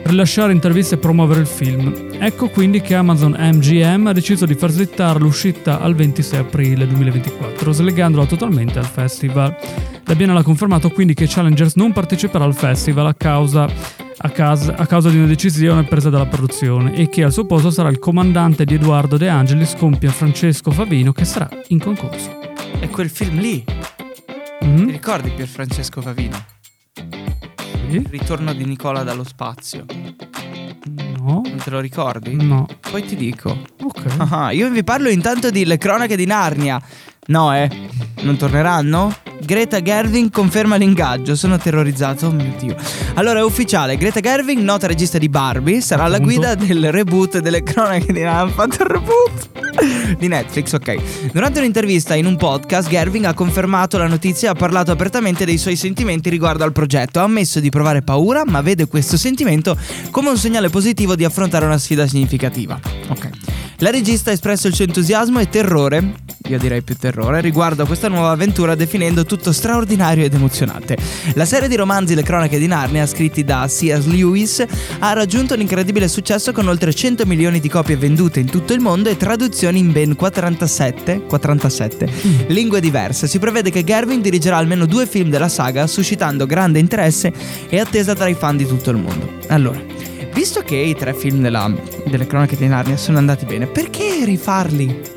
Rilasciare 0.08 0.54
interviste 0.54 0.96
e 0.96 0.98
promuovere 1.00 1.42
il 1.42 1.48
film. 1.48 1.94
Ecco 2.20 2.48
quindi 2.50 2.80
che 2.80 2.96
Amazon 2.96 3.36
MGM 3.38 4.08
ha 4.08 4.14
deciso 4.14 4.46
di 4.46 4.56
far 4.56 4.70
slittare 4.70 5.20
l'uscita 5.20 5.82
al 5.82 5.96
26 5.96 6.40
aprile 6.40 6.88
2024, 6.88 7.72
slegandola 7.74 8.26
totalmente 8.26 8.80
al 8.80 8.86
festival. 8.86 9.54
La 10.06 10.16
Biennale 10.16 10.40
ha 10.40 10.44
confermato 10.44 10.90
quindi 10.92 11.14
che 11.14 11.26
Challengers 11.28 11.76
non 11.76 11.92
parteciperà 11.92 12.46
al 12.46 12.56
festival 12.56 13.08
a 13.08 13.14
causa, 13.14 13.68
a 14.20 14.30
cas- 14.30 14.72
a 14.74 14.86
causa 14.86 15.10
di 15.10 15.18
una 15.18 15.28
decisione 15.28 15.84
presa 15.84 16.10
dalla 16.10 16.26
produzione 16.26 16.96
e 16.96 17.10
che 17.10 17.24
al 17.26 17.34
suo 17.34 17.46
posto 17.46 17.70
sarà 17.70 17.90
il 17.90 18.00
comandante 18.00 18.64
di 18.64 18.76
Edoardo 18.76 19.18
De 19.18 19.28
Angelis, 19.28 19.76
compia 19.76 20.10
Francesco 20.12 20.72
Favino, 20.72 21.12
che 21.12 21.26
sarà 21.26 21.50
in 21.68 21.80
concorso. 21.80 22.30
È 22.80 22.88
quel 22.90 23.10
film 23.10 23.40
lì. 23.40 23.62
Mhm, 24.62 24.86
Ti 24.86 24.92
ricordi 24.92 25.30
Pier 25.32 25.48
Francesco 25.50 26.02
Favino? 26.02 26.38
Sì? 27.90 27.96
Il 27.96 28.08
ritorno 28.10 28.54
di 28.54 28.66
Nicola 28.66 29.04
dallo 29.04 29.24
spazio. 29.24 29.86
No? 31.18 31.42
Non 31.46 31.58
te 31.64 31.70
lo 31.70 31.80
ricordi? 31.80 32.36
No. 32.36 32.68
Poi 32.90 33.04
ti 33.06 33.16
dico. 33.16 33.58
Ok. 33.82 34.16
Ah, 34.32 34.52
io 34.52 34.70
vi 34.70 34.84
parlo 34.84 35.10
intanto 35.10 35.50
di 35.50 35.66
Le 35.66 35.78
cronache 35.78 36.16
di 36.16 36.26
Narnia. 36.26 36.82
No, 37.28 37.54
eh. 37.54 37.70
Non 38.22 38.38
torneranno? 38.38 39.16
Greta 39.40 39.82
Gerwig 39.82 40.32
conferma 40.32 40.76
l'ingaggio. 40.76 41.36
Sono 41.36 41.58
terrorizzato. 41.58 42.28
Oh 42.28 42.32
mio 42.32 42.54
dio. 42.58 42.76
Allora 43.16 43.40
è 43.40 43.44
ufficiale. 43.44 43.98
Greta 43.98 44.20
Gerwig, 44.20 44.60
nota 44.60 44.88
regista 44.88 45.18
di 45.18 45.30
Barbie, 45.30 45.82
sarà 45.82 46.04
alla 46.06 46.20
guida 46.20 46.56
del 46.56 46.92
reboot 46.92 47.40
delle 47.40 47.64
cronache 47.64 48.12
di. 48.12 48.24
Hanno 48.24 48.50
fatto 48.50 48.82
il 48.82 48.90
reboot 48.90 49.50
di 50.18 50.28
Netflix, 50.28 50.74
ok. 50.74 51.32
Durante 51.32 51.60
un'intervista 51.60 52.16
in 52.16 52.26
un 52.26 52.36
podcast, 52.36 52.90
Gerwig 52.90 53.26
ha 53.26 53.34
confermato 53.34 53.98
la 53.98 54.08
notizia 54.08 54.50
e 54.50 54.52
ha 54.52 54.56
parlato 54.56 54.92
apertamente 54.92 55.46
dei 55.46 55.58
suoi 55.58 55.76
sentimenti 55.76 56.30
riguardo 56.30 56.64
al 56.64 56.72
progetto. 56.72 57.20
Ha 57.20 57.24
ammesso 57.24 57.60
di 57.60 57.70
provare 57.70 58.02
paura, 58.02 58.44
ma 58.46 58.62
vede 58.62 58.88
questo 58.88 59.18
sentimento 59.18 59.78
come 60.12 60.30
un 60.30 60.38
segnale 60.38 60.70
positivo 60.70 61.16
di 61.16 61.24
affrontare 61.24 61.66
una 61.66 61.78
sfida 61.78 62.08
significativa. 62.08 62.80
Ok. 63.10 63.30
La 63.80 63.92
regista 63.92 64.32
ha 64.32 64.34
espresso 64.34 64.68
il 64.68 64.74
suo 64.74 64.86
entusiasmo 64.86 65.40
e 65.40 65.50
terrore, 65.50 66.16
io 66.48 66.58
direi 66.58 66.82
più 66.82 66.96
terrore, 66.96 67.42
riguardo 67.42 67.84
a 67.84 67.86
questa 67.86 68.08
nuova 68.08 68.32
avventura 68.32 68.76
definendo 68.76 69.26
tutto 69.26 69.52
straordinario 69.52 70.24
ed 70.24 70.34
emozionante. 70.34 70.98
La 71.34 71.46
serie 71.46 71.68
di 71.68 71.76
romanzi 71.76 72.16
Le 72.16 72.24
cronache 72.24 72.58
di 72.58 72.68
Narnia, 72.68 73.06
scritti 73.06 73.44
da 73.44 73.66
C.S. 73.68 74.06
Lewis, 74.06 74.66
ha 75.00 75.14
raggiunto 75.14 75.54
un 75.54 75.62
incredibile 75.62 76.08
successo 76.08 76.52
con 76.52 76.68
oltre 76.68 76.94
100 76.94 77.26
milioni 77.26 77.60
di 77.60 77.70
copie 77.70 77.98
vendute 77.98 78.40
in 78.40 78.50
tutto 78.50 78.74
il 78.74 78.80
mondo 78.80 79.10
e 79.10 79.18
traduzioni 79.18 79.80
in 79.80 79.92
ben 79.92 80.16
47, 80.16 81.24
47 81.28 82.46
lingue 82.48 82.80
diverse. 82.80 83.28
Si 83.28 83.40
prevede 83.40 83.70
che 83.70 83.84
Gerwin 83.84 84.22
dirigerà 84.22 84.58
almeno 84.58 84.86
due 84.86 85.06
film 85.06 85.30
della 85.30 85.50
saga, 85.50 85.88
suscitando 85.88 86.46
grande 86.46 86.80
interesse 86.80 87.32
e 87.70 87.80
attesa 87.80 88.16
tra 88.16 88.28
i 88.28 88.34
fan 88.34 88.58
di 88.58 88.66
tutto 88.66 88.92
il 88.92 88.98
mondo. 88.98 89.30
Allora, 89.48 89.80
visto 90.34 90.62
che 90.62 90.76
i 90.76 90.96
tre 90.96 91.14
film 91.14 91.42
della- 91.42 91.72
delle 92.06 92.28
cronache 92.28 92.56
di 92.56 92.68
Narnia 92.68 92.98
sono 92.98 93.18
andati 93.18 93.46
bene, 93.46 93.68
perché 93.68 94.24
rifarli? 94.24 95.17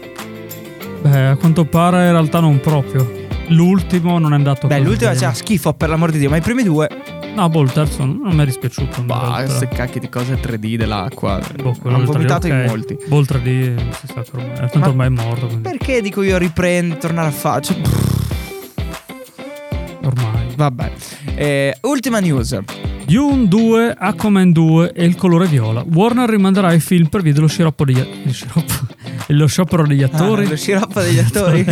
Beh, 1.02 1.26
a 1.28 1.36
quanto 1.36 1.64
pare 1.64 2.04
in 2.06 2.12
realtà 2.12 2.40
non 2.40 2.60
proprio. 2.60 3.18
L'ultimo 3.48 4.18
non 4.18 4.32
è 4.32 4.36
andato 4.36 4.66
Beh, 4.68 4.76
così 4.76 4.86
l'ultima 4.86 5.08
bene. 5.10 5.20
c'era 5.20 5.32
schifo 5.34 5.72
per 5.72 5.88
l'amor 5.88 6.10
di 6.10 6.18
Dio, 6.18 6.28
ma 6.30 6.36
i 6.36 6.40
primi 6.40 6.62
due. 6.62 6.88
No, 7.34 7.48
boh, 7.48 7.62
il 7.62 7.72
terzo 7.72 8.04
non 8.04 8.32
mi 8.34 8.42
è 8.42 8.44
dispiaciuto. 8.44 9.00
in 9.00 9.06
Bah, 9.06 9.20
realtà. 9.20 9.44
queste 9.44 9.68
cacchie 9.68 10.00
di 10.00 10.08
cose 10.08 10.34
3D 10.40 10.76
dell'acqua. 10.76 11.40
Boh, 11.62 11.74
Hanno 11.84 11.98
del 11.98 12.06
3D, 12.06 12.12
vomitato 12.12 12.46
in 12.48 12.60
ok. 12.60 12.66
molti. 12.66 12.96
Boh, 13.06 13.18
il 13.20 13.26
3D 13.28 13.92
si 13.92 14.06
sa 14.06 14.24
ormai, 14.32 14.54
tanto 14.56 14.78
Ma- 14.78 14.88
ormai 14.88 15.06
è 15.06 15.10
morto, 15.10 15.46
quindi 15.46 15.62
Perché 15.68 16.00
dico 16.02 16.22
io 16.22 16.36
riprendo, 16.38 16.96
tornare 16.98 17.28
a 17.28 17.32
fare? 17.32 17.62
Cioè, 17.62 17.76
ormai. 20.02 20.46
vabbè. 20.56 20.92
Eh, 21.34 21.76
ultima 21.82 22.18
news. 22.20 22.58
Dune 23.06 23.48
2, 23.48 23.94
Aquaman 23.98 24.52
2 24.52 24.92
e 24.92 25.04
il 25.04 25.16
colore 25.16 25.46
viola. 25.46 25.84
Warner 25.84 26.28
rimanderà 26.28 26.72
i 26.72 26.78
film 26.80 27.06
per 27.08 27.22
via 27.22 27.32
dello 27.32 27.48
sciroppo 27.48 27.84
degli 27.84 27.98
il 28.24 28.32
sciroppo, 28.32 28.72
lo 29.32 29.46
sciopero 29.46 29.86
degli 29.86 30.02
attori. 30.02 30.44
Ah, 30.44 30.48
lo 30.48 30.56
sciroppo 30.56 31.00
degli 31.00 31.18
attori. 31.18 31.64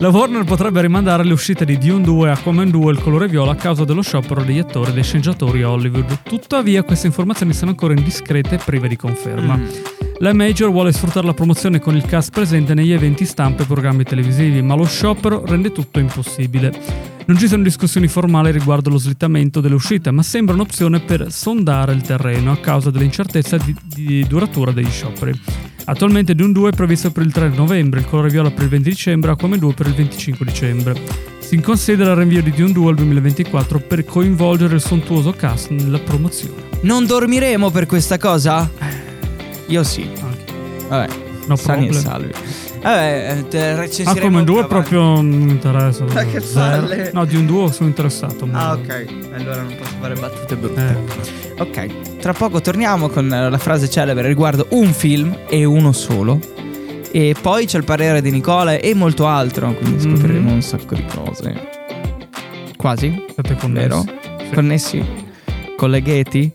La 0.00 0.08
Warner 0.08 0.44
potrebbe 0.44 0.80
rimandare 0.80 1.24
le 1.24 1.34
uscite 1.34 1.66
di 1.66 1.76
Dune 1.76 2.04
2 2.04 2.28
e 2.28 2.30
Aquaman 2.32 2.70
2 2.70 2.90
e 2.90 2.94
il 2.94 3.02
colore 3.02 3.28
viola 3.28 3.52
a 3.52 3.54
causa 3.54 3.84
dello 3.84 4.00
sciopero 4.00 4.42
degli 4.42 4.58
attori 4.58 4.90
e 4.90 4.94
dei 4.94 5.02
sceneggiatori 5.02 5.62
Hollywood. 5.62 6.22
Tuttavia 6.22 6.82
queste 6.82 7.06
informazioni 7.06 7.52
sono 7.52 7.72
ancora 7.72 7.92
indiscrete 7.92 8.54
e 8.54 8.58
prive 8.64 8.88
di 8.88 8.96
conferma. 8.96 9.56
Mm. 9.56 9.66
La 10.20 10.32
Major 10.32 10.70
vuole 10.70 10.92
sfruttare 10.92 11.26
la 11.26 11.34
promozione 11.34 11.80
con 11.80 11.96
il 11.96 12.06
cast 12.06 12.30
presente 12.30 12.72
negli 12.72 12.92
eventi 12.92 13.26
stampa 13.26 13.62
e 13.62 13.66
programmi 13.66 14.04
televisivi, 14.04 14.62
ma 14.62 14.74
lo 14.74 14.84
sciopero 14.84 15.44
rende 15.44 15.70
tutto 15.70 15.98
impossibile. 15.98 16.72
Non 17.26 17.38
ci 17.38 17.46
sono 17.46 17.62
discussioni 17.62 18.08
formali 18.08 18.52
riguardo 18.52 18.88
lo 18.88 18.98
slittamento 18.98 19.60
delle 19.60 19.74
uscite, 19.74 20.10
ma 20.10 20.22
sembra 20.22 20.54
un'opzione 20.54 21.00
per 21.00 21.30
sondare 21.30 21.92
il 21.92 22.00
terreno 22.00 22.52
a 22.52 22.56
causa 22.56 22.90
dell'incertezza 22.90 23.58
di, 23.58 23.76
di 23.84 24.26
duratura 24.26 24.72
degli 24.72 24.90
scioperi. 24.90 25.40
Attualmente 25.90 26.36
Dune 26.36 26.52
2 26.52 26.70
è 26.70 26.72
previsto 26.72 27.10
per 27.10 27.24
il 27.24 27.32
3 27.32 27.48
novembre, 27.48 27.98
il 27.98 28.06
colore 28.06 28.28
viola 28.28 28.48
per 28.52 28.62
il 28.62 28.68
20 28.68 28.88
dicembre, 28.88 29.32
Aquaman 29.32 29.58
2 29.58 29.74
per 29.74 29.88
il 29.88 29.94
25 29.94 30.46
dicembre. 30.46 30.94
Si 31.40 31.60
considera 31.60 32.12
il 32.12 32.16
rinvio 32.18 32.40
di 32.44 32.52
Dune 32.52 32.70
2 32.70 32.88
al 32.90 32.94
2024 32.94 33.80
per 33.80 34.04
coinvolgere 34.04 34.76
il 34.76 34.80
sontuoso 34.80 35.32
cast 35.32 35.70
nella 35.70 35.98
promozione. 35.98 36.62
Non 36.82 37.06
dormiremo 37.06 37.70
per 37.70 37.86
questa 37.86 38.18
cosa? 38.18 38.70
Io 39.66 39.82
sì. 39.82 40.08
Anche. 40.22 40.52
Vabbè, 40.88 41.08
No 41.48 41.56
sani 41.56 41.88
e 41.88 41.92
salvi. 41.92 42.32
Vabbè, 42.82 43.36
eh, 43.38 43.48
te 43.48 43.74
recensiremo 43.76 44.42
2 44.42 44.44
più 44.44 44.52
avanti. 44.54 44.68
proprio 44.68 45.00
non 45.20 45.26
mi 45.28 45.50
interessa. 45.50 46.04
Ma 46.04 46.24
che 46.24 46.40
palle. 46.40 47.10
No, 47.12 47.24
di 47.24 47.36
un 47.36 47.46
2 47.46 47.72
sono 47.72 47.88
interessato. 47.88 48.46
ma- 48.46 48.68
Ah, 48.70 48.72
ok. 48.74 49.04
Allora 49.34 49.62
non 49.62 49.74
posso 49.76 49.92
fare 50.00 50.14
battute 50.14 50.56
brutte. 50.56 50.80
Eh, 50.80 51.38
Ok, 51.60 52.16
tra 52.20 52.32
poco 52.32 52.62
torniamo 52.62 53.08
con 53.10 53.28
la 53.28 53.58
frase 53.58 53.90
celebre 53.90 54.26
riguardo 54.28 54.66
un 54.70 54.92
film 54.94 55.36
e 55.46 55.64
uno 55.64 55.92
solo. 55.92 56.40
E 57.12 57.34
poi 57.38 57.66
c'è 57.66 57.76
il 57.76 57.84
parere 57.84 58.22
di 58.22 58.30
Nicola 58.30 58.72
e 58.76 58.94
molto 58.94 59.26
altro, 59.26 59.74
quindi 59.74 60.06
Mhm. 60.06 60.14
scopriremo 60.16 60.50
un 60.52 60.62
sacco 60.62 60.94
di 60.94 61.04
cose. 61.14 61.68
Quasi? 62.76 63.24
siete 63.34 63.56
connessi. 63.56 63.88
Vero? 63.88 64.04
Sì. 64.38 64.54
Connessi? 64.54 65.04
Collegheti? 65.76 66.50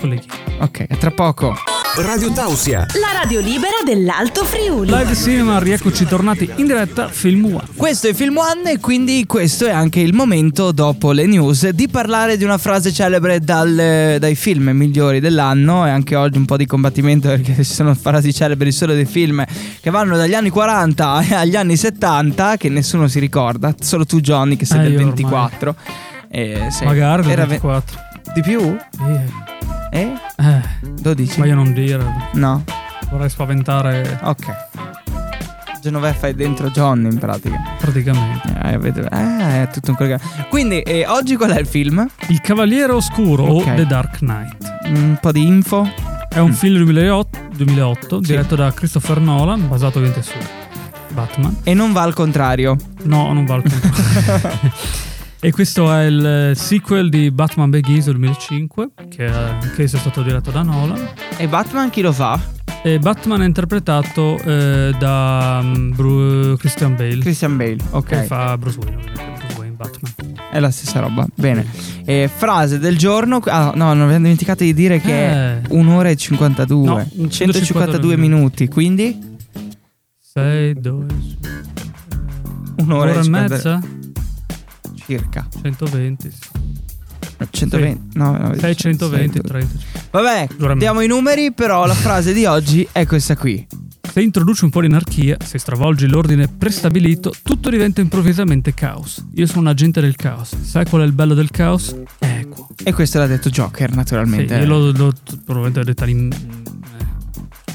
Colleghi. 0.00 0.26
Ok, 0.60 0.86
a 0.88 0.96
tra 0.96 1.10
poco. 1.10 1.54
Radio 1.96 2.30
Tausia. 2.32 2.86
La 3.00 3.18
radio 3.22 3.40
libera 3.40 3.76
dell'Alto 3.84 4.44
Friuli. 4.44 4.90
Live 4.90 5.14
Cinema, 5.14 5.58
rieccoci 5.58 6.04
tornati 6.04 6.48
in 6.56 6.66
diretta, 6.66 7.08
Film 7.08 7.44
One. 7.46 7.62
Questo 7.74 8.08
è 8.08 8.12
Film 8.14 8.36
One 8.36 8.72
e 8.72 8.78
quindi 8.78 9.24
questo 9.26 9.64
è 9.66 9.70
anche 9.70 10.00
il 10.00 10.12
momento, 10.12 10.72
dopo 10.72 11.12
le 11.12 11.24
news, 11.26 11.68
di 11.70 11.88
parlare 11.88 12.36
di 12.36 12.44
una 12.44 12.58
frase 12.58 12.92
celebre 12.92 13.40
dal- 13.40 14.16
dai 14.18 14.34
film 14.34 14.68
migliori 14.70 15.20
dell'anno 15.20 15.86
e 15.86 15.90
anche 15.90 16.16
oggi 16.16 16.36
un 16.36 16.44
po' 16.44 16.56
di 16.58 16.66
combattimento 16.66 17.28
perché 17.28 17.54
ci 17.56 17.64
sono 17.64 17.94
frasi 17.94 18.32
celebri 18.34 18.72
solo 18.72 18.92
dei 18.92 19.06
film 19.06 19.42
che 19.80 19.90
vanno 19.90 20.16
dagli 20.16 20.34
anni 20.34 20.50
40 20.50 21.10
agli 21.38 21.56
anni 21.56 21.76
70 21.76 22.56
che 22.58 22.68
nessuno 22.68 23.08
si 23.08 23.18
ricorda, 23.20 23.74
solo 23.80 24.04
tu 24.04 24.20
Johnny 24.20 24.56
che 24.56 24.66
sei 24.66 24.80
Eh, 24.80 24.82
del 24.82 24.92
io 24.92 24.98
ormai. 24.98 25.14
24. 25.14 25.74
E 26.28 26.68
sei- 26.70 26.86
Magari 26.86 27.22
del 27.22 27.30
era 27.30 27.42
ve- 27.46 27.48
24. 27.60 27.98
di 28.34 28.40
più? 28.42 28.60
Eh, 28.60 29.54
Eh? 29.90 30.12
eh, 30.36 30.60
12? 31.00 31.40
meglio 31.40 31.54
non 31.54 31.72
dire, 31.72 32.04
No, 32.34 32.62
vorrei 33.10 33.28
spaventare 33.30 34.18
ok. 34.22 34.46
Genoveffa 35.80 36.26
è 36.26 36.34
dentro 36.34 36.68
Johnny 36.70 37.08
in 37.10 37.18
pratica. 37.18 37.62
praticamente. 37.78 38.52
Eh, 38.62 38.74
eh, 38.74 39.62
è 39.62 39.68
tutto 39.72 39.90
un 39.90 39.96
collegamento. 39.96 40.46
Quindi, 40.48 40.80
eh, 40.80 41.06
oggi 41.06 41.36
qual 41.36 41.50
è 41.52 41.60
il 41.60 41.66
film? 41.66 42.04
Il 42.28 42.40
Cavaliere 42.40 42.92
Oscuro 42.92 43.44
Ok. 43.44 43.66
o 43.68 43.74
The 43.76 43.86
Dark 43.86 44.18
Knight. 44.18 44.56
Un 44.86 45.16
po' 45.20 45.30
di 45.30 45.46
info. 45.46 45.88
È 46.28 46.38
un 46.40 46.52
film 46.52 46.74
del 46.74 46.84
2008, 46.84 47.38
2008 47.54 48.18
diretto 48.20 48.56
da 48.56 48.72
Christopher 48.72 49.20
Nolan, 49.20 49.68
basato 49.68 49.98
ovviamente 49.98 50.22
su 50.28 50.34
Batman. 51.14 51.56
E 51.62 51.72
non 51.72 51.92
va 51.92 52.02
al 52.02 52.14
contrario. 52.14 52.76
No, 53.04 53.32
non 53.32 53.44
va 53.46 53.54
al 53.54 53.62
contrario. 53.62 54.72
E 55.40 55.52
questo 55.52 55.92
è 55.92 56.04
il 56.06 56.24
eh, 56.26 56.54
sequel 56.54 57.08
di 57.08 57.30
Batman 57.30 57.70
Begins 57.70 58.06
del 58.06 58.14
2005, 58.16 58.88
che 59.08 59.26
è 59.26 59.30
anch'esso 59.30 59.96
è 59.96 59.98
stato 59.98 60.22
diretto 60.22 60.50
da 60.50 60.62
Nolan. 60.62 61.06
E 61.36 61.46
Batman 61.46 61.90
chi 61.90 62.00
lo 62.00 62.12
fa? 62.12 62.40
E 62.82 62.98
Batman 62.98 63.42
è 63.42 63.44
interpretato 63.46 64.38
eh, 64.38 64.94
da 64.98 65.60
mm, 65.62 65.90
Bru- 65.92 66.56
Christian 66.56 66.96
Bale. 66.96 67.18
Christian 67.18 67.56
Bale, 67.56 67.76
Che 67.76 67.84
ok. 67.90 68.24
fa 68.24 68.56
Bruce 68.58 68.78
Wayne, 68.78 68.96
Bruce 68.96 69.58
Wayne, 69.58 69.74
Batman. 69.76 70.12
È 70.50 70.58
la 70.58 70.70
stessa 70.70 71.00
roba. 71.00 71.26
Bene. 71.34 71.66
E 72.04 72.30
frase 72.34 72.78
del 72.78 72.96
giorno. 72.96 73.40
Ah, 73.44 73.72
no, 73.74 73.84
non 73.92 74.02
abbiamo 74.02 74.22
dimenticato 74.22 74.64
di 74.64 74.72
dire 74.74 75.00
che 75.00 75.12
è 75.12 75.60
Eh. 75.62 75.66
un'ora 75.74 76.08
e 76.08 76.16
52. 76.16 76.86
No, 76.86 76.96
152 77.28 77.52
152 77.52 78.16
minuti. 78.16 78.68
Quindi 78.68 79.36
6, 80.20 80.80
2, 80.80 80.92
un'ora 82.78 83.10
un'ora 83.10 83.10
e 83.10 83.22
50 83.22 83.54
mezza? 83.54 83.80
Circa. 85.06 85.46
120. 85.62 86.30
120. 87.50 88.16
No, 88.18 88.32
no, 88.36 88.54
620, 88.58 89.40
600. 89.40 89.40
30. 89.42 89.78
Vabbè, 90.10 90.48
diamo 90.76 91.00
i 91.00 91.06
numeri, 91.06 91.52
però 91.52 91.86
la 91.86 91.94
frase 91.94 92.32
di 92.32 92.44
oggi 92.46 92.86
è 92.92 93.06
questa 93.06 93.36
qui. 93.36 93.66
Se 94.10 94.22
introduci 94.22 94.64
un 94.64 94.70
po' 94.70 94.80
di 94.80 94.86
anarchia, 94.86 95.36
se 95.44 95.58
stravolgi 95.58 96.06
l'ordine 96.06 96.48
prestabilito, 96.48 97.34
tutto 97.42 97.68
diventa 97.68 98.00
improvvisamente 98.00 98.72
caos. 98.72 99.22
Io 99.34 99.46
sono 99.46 99.60
un 99.60 99.66
agente 99.66 100.00
del 100.00 100.16
caos. 100.16 100.56
Sai 100.62 100.86
qual 100.88 101.02
è 101.02 101.04
il 101.04 101.12
bello 101.12 101.34
del 101.34 101.50
caos? 101.50 101.94
Equo. 102.20 102.68
E 102.82 102.92
questo 102.94 103.18
l'ha 103.18 103.26
detto 103.26 103.50
Joker, 103.50 103.90
Sì, 103.90 103.96
naturalmente. 103.96 104.54
io 104.56 104.64
l'ho, 104.64 104.90
l'ho 104.92 105.12
probabilmente 105.44 105.84
detto 105.84 106.04
in. 106.06 106.32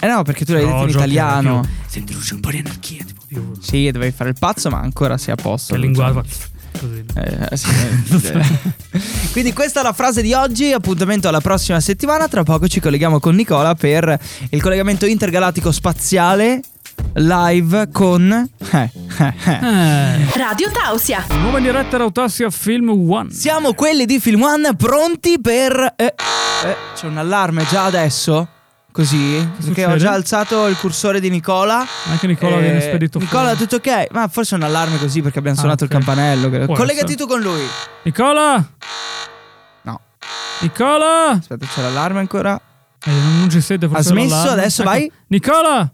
Eh 0.03 0.07
no, 0.07 0.23
perché 0.23 0.45
tu 0.45 0.53
l'hai 0.53 0.61
detto 0.63 0.73
in 0.73 0.81
Joker, 0.87 0.95
italiano. 0.95 1.59
più- 1.61 1.69
Se 1.85 1.99
introduci 1.99 2.33
un 2.33 2.39
po' 2.39 2.49
di 2.49 2.57
anarchia, 2.57 3.03
tipo 3.03 3.21
più. 3.27 3.51
Sì, 3.59 3.91
dovevi 3.91 4.11
fare 4.11 4.31
il 4.31 4.35
pazzo, 4.39 4.69
ma 4.71 4.79
ancora 4.79 5.19
sei 5.19 5.33
a 5.33 5.37
posto. 5.37 5.75
Che 5.75 5.79
linguaggio. 5.79 6.25
Così. 6.79 6.99
Eh, 7.13 7.57
sì. 7.57 7.69
Quindi 9.31 9.53
questa 9.53 9.81
è 9.81 9.83
la 9.83 9.93
frase 9.93 10.21
di 10.21 10.33
oggi, 10.33 10.71
appuntamento 10.71 11.27
alla 11.27 11.41
prossima 11.41 11.79
settimana, 11.79 12.27
tra 12.27 12.43
poco 12.43 12.67
ci 12.67 12.79
colleghiamo 12.79 13.19
con 13.19 13.35
Nicola 13.35 13.75
per 13.75 14.17
il 14.49 14.61
collegamento 14.61 15.05
intergalattico 15.05 15.71
spaziale 15.71 16.61
live 17.13 17.89
con... 17.91 18.31
Eh, 18.31 18.89
eh, 19.19 19.33
eh. 19.45 19.59
Eh. 19.61 20.37
Radio 20.37 20.71
Tausia. 20.71 21.25
Nuova 21.41 21.57
in 21.57 21.63
diretta 21.65 21.97
da 21.97 22.03
Autassia 22.03 22.49
Film 22.49 22.89
One. 22.89 23.31
Siamo 23.31 23.73
quelli 23.73 24.05
di 24.05 24.19
Film 24.19 24.43
One 24.43 24.75
pronti 24.75 25.39
per... 25.41 25.93
eh, 25.95 26.05
eh, 26.05 26.75
c'è 26.95 27.07
un 27.07 27.17
allarme 27.17 27.65
già 27.69 27.85
adesso? 27.85 28.47
Così? 28.91 29.49
Perché 29.63 29.85
ho 29.85 29.95
già 29.95 30.11
alzato 30.11 30.67
il 30.67 30.77
cursore 30.77 31.19
di 31.21 31.29
Nicola. 31.29 31.85
Anche 32.09 32.27
Nicola 32.27 32.57
Eh, 32.57 32.61
viene 32.61 32.81
spedito 32.81 33.19
Nicola, 33.19 33.55
fuori. 33.55 33.57
tutto 33.57 33.75
ok? 33.77 34.07
Ma 34.11 34.27
forse 34.27 34.55
è 34.55 34.57
un 34.57 34.65
allarme 34.65 34.97
così 34.97 35.21
perché 35.21 35.39
abbiamo 35.39 35.55
Ah, 35.57 35.59
suonato 35.61 35.85
ok. 35.85 35.91
il 35.91 35.95
campanello. 35.97 36.49
Può 36.65 36.75
Collegati 36.75 37.13
essere. 37.13 37.15
tu 37.15 37.27
con 37.27 37.39
lui. 37.41 37.61
Nicola! 38.03 38.65
No. 39.83 40.01
Nicola! 40.59 41.29
Aspetta, 41.29 41.65
c'è 41.65 41.81
l'allarme 41.81 42.19
ancora. 42.19 42.59
Eh, 43.05 43.11
non, 43.11 43.49
ci 43.49 43.61
siete, 43.61 43.87
forse 43.87 44.09
Ha 44.09 44.11
smesso? 44.11 44.49
Adesso 44.49 44.81
Ecco. 44.81 44.91
vai. 44.91 45.11
Nicola! 45.27 45.91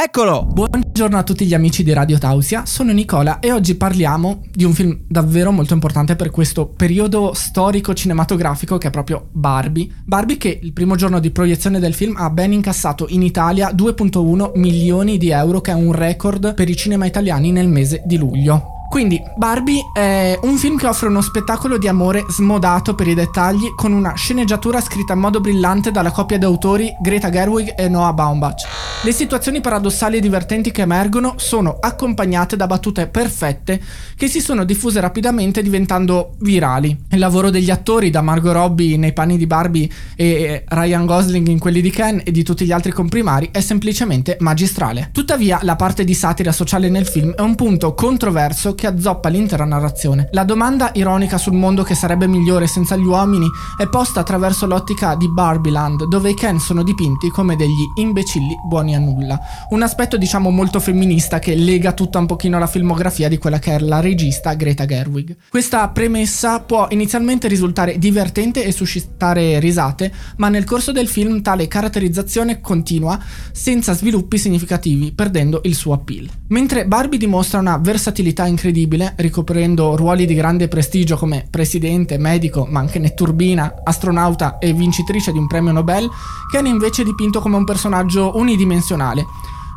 Eccolo! 0.00 0.44
Buongiorno 0.44 1.18
a 1.18 1.24
tutti 1.24 1.44
gli 1.44 1.54
amici 1.54 1.82
di 1.82 1.92
Radio 1.92 2.18
Tausia, 2.18 2.64
sono 2.66 2.92
Nicola 2.92 3.40
e 3.40 3.50
oggi 3.50 3.74
parliamo 3.74 4.42
di 4.48 4.62
un 4.62 4.72
film 4.72 5.00
davvero 5.08 5.50
molto 5.50 5.74
importante 5.74 6.14
per 6.14 6.30
questo 6.30 6.68
periodo 6.68 7.32
storico 7.34 7.94
cinematografico 7.94 8.78
che 8.78 8.86
è 8.86 8.90
proprio 8.92 9.26
Barbie. 9.32 9.88
Barbie 10.04 10.36
che 10.36 10.56
il 10.62 10.72
primo 10.72 10.94
giorno 10.94 11.18
di 11.18 11.32
proiezione 11.32 11.80
del 11.80 11.94
film 11.94 12.14
ha 12.16 12.30
ben 12.30 12.52
incassato 12.52 13.06
in 13.08 13.22
Italia 13.22 13.72
2.1 13.72 14.52
milioni 14.54 15.18
di 15.18 15.30
euro 15.30 15.60
che 15.60 15.72
è 15.72 15.74
un 15.74 15.90
record 15.90 16.54
per 16.54 16.68
i 16.68 16.76
cinema 16.76 17.04
italiani 17.04 17.50
nel 17.50 17.66
mese 17.66 18.00
di 18.04 18.16
luglio. 18.16 18.77
Quindi 18.88 19.22
Barbie 19.36 19.90
è 19.92 20.38
un 20.42 20.56
film 20.56 20.78
che 20.78 20.86
offre 20.86 21.08
uno 21.08 21.20
spettacolo 21.20 21.76
di 21.76 21.86
amore 21.86 22.24
smodato 22.30 22.94
per 22.94 23.06
i 23.06 23.14
dettagli 23.14 23.74
con 23.76 23.92
una 23.92 24.14
sceneggiatura 24.14 24.80
scritta 24.80 25.12
in 25.12 25.20
modo 25.20 25.40
brillante 25.40 25.90
dalla 25.90 26.10
coppia 26.10 26.38
di 26.38 26.44
autori 26.44 26.90
Greta 27.00 27.28
Gerwig 27.28 27.74
e 27.76 27.88
Noah 27.88 28.14
Baumbach. 28.14 28.62
Le 29.04 29.12
situazioni 29.12 29.60
paradossali 29.60 30.16
e 30.16 30.20
divertenti 30.20 30.72
che 30.72 30.82
emergono 30.82 31.34
sono 31.36 31.76
accompagnate 31.78 32.56
da 32.56 32.66
battute 32.66 33.06
perfette 33.06 33.80
che 34.16 34.26
si 34.26 34.40
sono 34.40 34.64
diffuse 34.64 35.00
rapidamente 35.00 35.62
diventando 35.62 36.34
virali. 36.40 36.98
Il 37.10 37.18
lavoro 37.18 37.50
degli 37.50 37.70
attori 37.70 38.10
da 38.10 38.22
Margot 38.22 38.52
Robbie 38.52 38.96
nei 38.96 39.12
panni 39.12 39.36
di 39.36 39.46
Barbie 39.46 39.88
e 40.16 40.64
Ryan 40.66 41.06
Gosling 41.06 41.46
in 41.46 41.60
quelli 41.60 41.80
di 41.80 41.90
Ken 41.90 42.22
e 42.24 42.32
di 42.32 42.42
tutti 42.42 42.64
gli 42.64 42.72
altri 42.72 42.90
comprimari 42.90 43.50
è 43.52 43.60
semplicemente 43.60 44.36
magistrale. 44.40 45.10
Tuttavia 45.12 45.60
la 45.62 45.76
parte 45.76 46.02
di 46.02 46.14
satira 46.14 46.50
sociale 46.50 46.88
nel 46.88 47.06
film 47.06 47.34
è 47.34 47.40
un 47.40 47.54
punto 47.54 47.94
controverso 47.94 48.74
che 48.78 48.86
azzoppa 48.86 49.28
l'intera 49.28 49.64
narrazione. 49.64 50.28
La 50.30 50.44
domanda 50.44 50.92
ironica 50.94 51.36
sul 51.36 51.54
mondo 51.54 51.82
che 51.82 51.96
sarebbe 51.96 52.28
migliore 52.28 52.68
senza 52.68 52.94
gli 52.94 53.04
uomini 53.04 53.48
è 53.76 53.88
posta 53.88 54.20
attraverso 54.20 54.66
l'ottica 54.66 55.16
di 55.16 55.28
Barbieland, 55.28 56.04
dove 56.04 56.30
i 56.30 56.34
Ken 56.34 56.60
sono 56.60 56.84
dipinti 56.84 57.28
come 57.28 57.56
degli 57.56 57.84
imbecilli 57.96 58.54
buoni 58.64 58.94
a 58.94 59.00
nulla. 59.00 59.38
Un 59.70 59.82
aspetto 59.82 60.16
diciamo 60.16 60.50
molto 60.50 60.78
femminista 60.78 61.40
che 61.40 61.56
lega 61.56 61.92
tutta 61.92 62.20
un 62.20 62.26
pochino 62.26 62.60
la 62.60 62.68
filmografia 62.68 63.28
di 63.28 63.38
quella 63.38 63.58
che 63.58 63.74
è 63.74 63.78
la 63.80 63.98
regista 63.98 64.54
Greta 64.54 64.86
Gerwig. 64.86 65.36
Questa 65.48 65.88
premessa 65.88 66.60
può 66.60 66.86
inizialmente 66.90 67.48
risultare 67.48 67.98
divertente 67.98 68.64
e 68.64 68.70
suscitare 68.70 69.58
risate, 69.58 70.12
ma 70.36 70.48
nel 70.48 70.62
corso 70.64 70.92
del 70.92 71.08
film 71.08 71.42
tale 71.42 71.66
caratterizzazione 71.66 72.60
continua 72.60 73.18
senza 73.50 73.92
sviluppi 73.92 74.38
significativi, 74.38 75.10
perdendo 75.12 75.62
il 75.64 75.74
suo 75.74 75.94
appeal. 75.94 76.28
Mentre 76.48 76.86
Barbie 76.86 77.18
dimostra 77.18 77.58
una 77.58 77.76
versatilità 77.76 78.46
incredibile, 78.46 78.66
ricoprendo 79.16 79.96
ruoli 79.96 80.26
di 80.26 80.34
grande 80.34 80.68
prestigio 80.68 81.16
come 81.16 81.46
presidente, 81.50 82.18
medico, 82.18 82.66
ma 82.68 82.80
anche 82.80 82.98
netturbina, 82.98 83.82
astronauta 83.84 84.58
e 84.58 84.72
vincitrice 84.72 85.32
di 85.32 85.38
un 85.38 85.46
premio 85.46 85.72
Nobel, 85.72 86.08
Ken 86.50 86.66
è 86.66 86.68
invece 86.68 87.04
dipinto 87.04 87.40
come 87.40 87.56
un 87.56 87.64
personaggio 87.64 88.36
unidimensionale. 88.36 89.26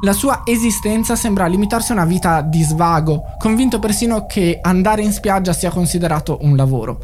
La 0.03 0.13
sua 0.13 0.41
esistenza 0.45 1.15
sembra 1.15 1.45
limitarsi 1.45 1.91
a 1.91 1.95
una 1.95 2.05
vita 2.05 2.41
di 2.41 2.63
svago, 2.63 3.23
convinto 3.37 3.79
persino 3.79 4.25
che 4.25 4.59
andare 4.61 5.03
in 5.03 5.11
spiaggia 5.11 5.53
sia 5.53 5.69
considerato 5.69 6.39
un 6.41 6.55
lavoro. 6.55 6.99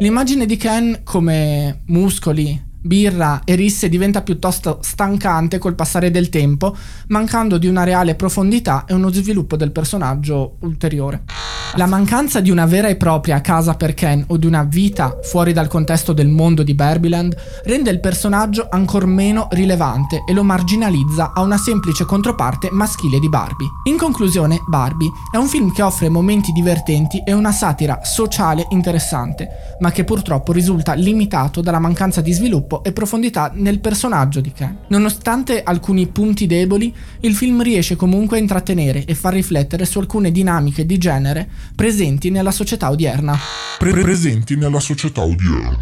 L'immagine 0.00 0.46
di 0.46 0.56
Ken 0.56 1.02
come 1.04 1.82
muscoli, 1.86 2.68
birra 2.80 3.42
e 3.44 3.54
risse 3.54 3.88
diventa 3.88 4.22
piuttosto 4.22 4.78
stancante 4.82 5.58
col 5.58 5.74
passare 5.74 6.10
del 6.10 6.28
tempo, 6.28 6.76
mancando 7.08 7.58
di 7.58 7.66
una 7.66 7.84
reale 7.84 8.14
profondità 8.14 8.84
e 8.86 8.94
uno 8.94 9.10
sviluppo 9.12 9.56
del 9.56 9.72
personaggio 9.72 10.56
ulteriore. 10.60 11.24
La 11.74 11.86
mancanza 11.86 12.40
di 12.40 12.50
una 12.50 12.66
vera 12.66 12.88
e 12.88 12.96
propria 12.96 13.40
casa 13.40 13.74
per 13.74 13.94
Ken 13.94 14.24
o 14.28 14.36
di 14.36 14.46
una 14.46 14.64
vita 14.64 15.18
fuori 15.22 15.52
dal 15.52 15.68
contesto 15.68 16.12
del 16.12 16.26
mondo 16.26 16.64
di 16.64 16.74
Barbieland 16.74 17.36
rende 17.62 17.90
il 17.90 18.00
personaggio 18.00 18.66
ancor 18.68 19.06
meno 19.06 19.46
rilevante 19.52 20.24
e 20.28 20.32
lo 20.32 20.42
marginalizza 20.42 21.30
a 21.32 21.42
una 21.42 21.56
semplice 21.56 22.04
controparte 22.04 22.70
maschile 22.72 23.20
di 23.20 23.28
Barbie. 23.28 23.68
In 23.84 23.96
conclusione, 23.96 24.60
Barbie 24.66 25.12
è 25.30 25.36
un 25.36 25.46
film 25.46 25.72
che 25.72 25.82
offre 25.82 26.08
momenti 26.08 26.50
divertenti 26.50 27.22
e 27.24 27.32
una 27.32 27.52
satira 27.52 28.00
sociale 28.02 28.66
interessante, 28.70 29.76
ma 29.78 29.92
che 29.92 30.02
purtroppo 30.02 30.50
risulta 30.50 30.94
limitato 30.94 31.60
dalla 31.60 31.78
mancanza 31.78 32.20
di 32.20 32.32
sviluppo 32.32 32.69
e 32.82 32.92
profondità 32.92 33.50
nel 33.54 33.80
personaggio 33.80 34.40
di 34.40 34.52
Ken. 34.52 34.78
Nonostante 34.88 35.62
alcuni 35.62 36.06
punti 36.06 36.46
deboli, 36.46 36.94
il 37.20 37.34
film 37.34 37.62
riesce 37.62 37.96
comunque 37.96 38.38
a 38.38 38.40
intrattenere 38.40 39.04
e 39.04 39.14
far 39.14 39.34
riflettere 39.34 39.84
su 39.84 39.98
alcune 39.98 40.30
dinamiche 40.30 40.86
di 40.86 40.96
genere 40.98 41.48
presenti 41.74 42.30
nella 42.30 42.52
società 42.52 42.90
odierna. 42.90 43.38
pre- 43.78 43.92
presenti 43.92 44.56
nella 44.56 44.80
società 44.80 45.22
odierna. 45.22 45.78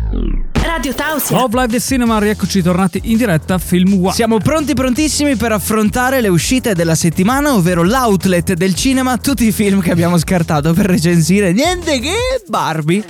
Radio 0.53 0.95
Tausia. 0.95 1.37
Love 1.37 1.57
Live 1.57 1.73
del 1.73 1.83
Cinema, 1.83 2.19
rieccoci 2.19 2.63
tornati 2.63 3.01
in 3.05 3.17
diretta 3.17 3.55
a 3.55 3.59
Film 3.59 4.05
One. 4.05 4.13
Siamo 4.13 4.39
pronti 4.39 4.75
prontissimi 4.75 5.37
per 5.37 5.53
affrontare 5.53 6.21
le 6.21 6.29
uscite 6.29 6.75
della 6.75 6.95
settimana, 6.95 7.55
ovvero 7.55 7.83
l'outlet 7.83 8.55
del 8.55 8.75
cinema, 8.75 9.17
tutti 9.19 9.47
i 9.47 9.53
film 9.53 9.81
che 9.81 9.91
abbiamo 9.91 10.19
scartato 10.19 10.73
per 10.73 10.87
recensire 10.87 11.53
niente 11.53 11.99
che 12.01 12.15
Barbie. 12.47 13.05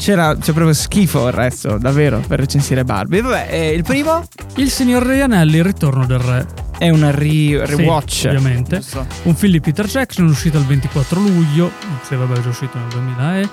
C'era, 0.00 0.34
c'è 0.34 0.52
proprio 0.52 0.72
schifo 0.72 1.26
il 1.26 1.32
resto, 1.34 1.76
davvero, 1.76 2.22
per 2.26 2.38
recensire 2.40 2.84
Barbie. 2.84 3.20
Vabbè, 3.20 3.48
eh, 3.50 3.72
il 3.74 3.82
primo 3.82 4.26
Il 4.56 4.70
signor 4.70 5.02
Re 5.02 5.20
Anelli, 5.20 5.58
il 5.58 5.64
ritorno 5.64 6.06
del 6.06 6.18
re. 6.18 6.46
è 6.78 6.88
un 6.88 7.06
re- 7.10 7.28
Sì, 7.28 7.56
rewatch. 7.76 8.24
ovviamente. 8.28 8.78
Giusto. 8.80 9.06
Un 9.24 9.34
film 9.34 9.52
di 9.52 9.60
Peter 9.60 9.86
Jackson 9.86 10.24
uscito 10.26 10.56
il 10.56 10.64
24 10.64 11.20
luglio, 11.20 11.70
se 12.02 12.16
vabbè 12.16 12.38
è 12.38 12.40
già 12.40 12.48
uscito 12.48 12.78
nel 12.78 12.88
2000 12.88 13.40
e 13.40 13.48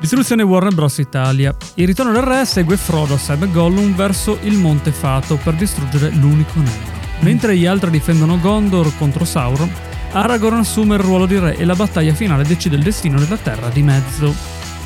distribuzione 0.00 0.42
Warner 0.42 0.72
Bros. 0.72 0.96
Italia. 0.96 1.54
Il 1.74 1.86
ritorno 1.86 2.12
del 2.12 2.22
re 2.22 2.46
segue 2.46 2.78
Frodo, 2.78 3.18
Sam 3.18 3.42
e 3.42 3.50
Gollum 3.50 3.94
verso 3.94 4.38
il 4.44 4.56
Monte 4.56 4.92
Fato 4.92 5.36
per 5.36 5.52
distruggere 5.52 6.08
l'unico 6.08 6.52
anello. 6.60 6.98
Mentre 7.20 7.54
gli 7.58 7.66
altri 7.66 7.90
difendono 7.90 8.40
Gondor 8.40 8.90
contro 8.96 9.26
Sauron, 9.26 9.70
Aragorn 10.12 10.60
assume 10.60 10.94
il 10.94 11.02
ruolo 11.02 11.26
di 11.26 11.38
re 11.38 11.56
e 11.56 11.66
la 11.66 11.74
battaglia 11.74 12.14
finale 12.14 12.44
decide 12.44 12.76
il 12.76 12.82
destino 12.82 13.18
della 13.18 13.36
terra 13.36 13.68
di 13.68 13.82
mezzo. 13.82 14.34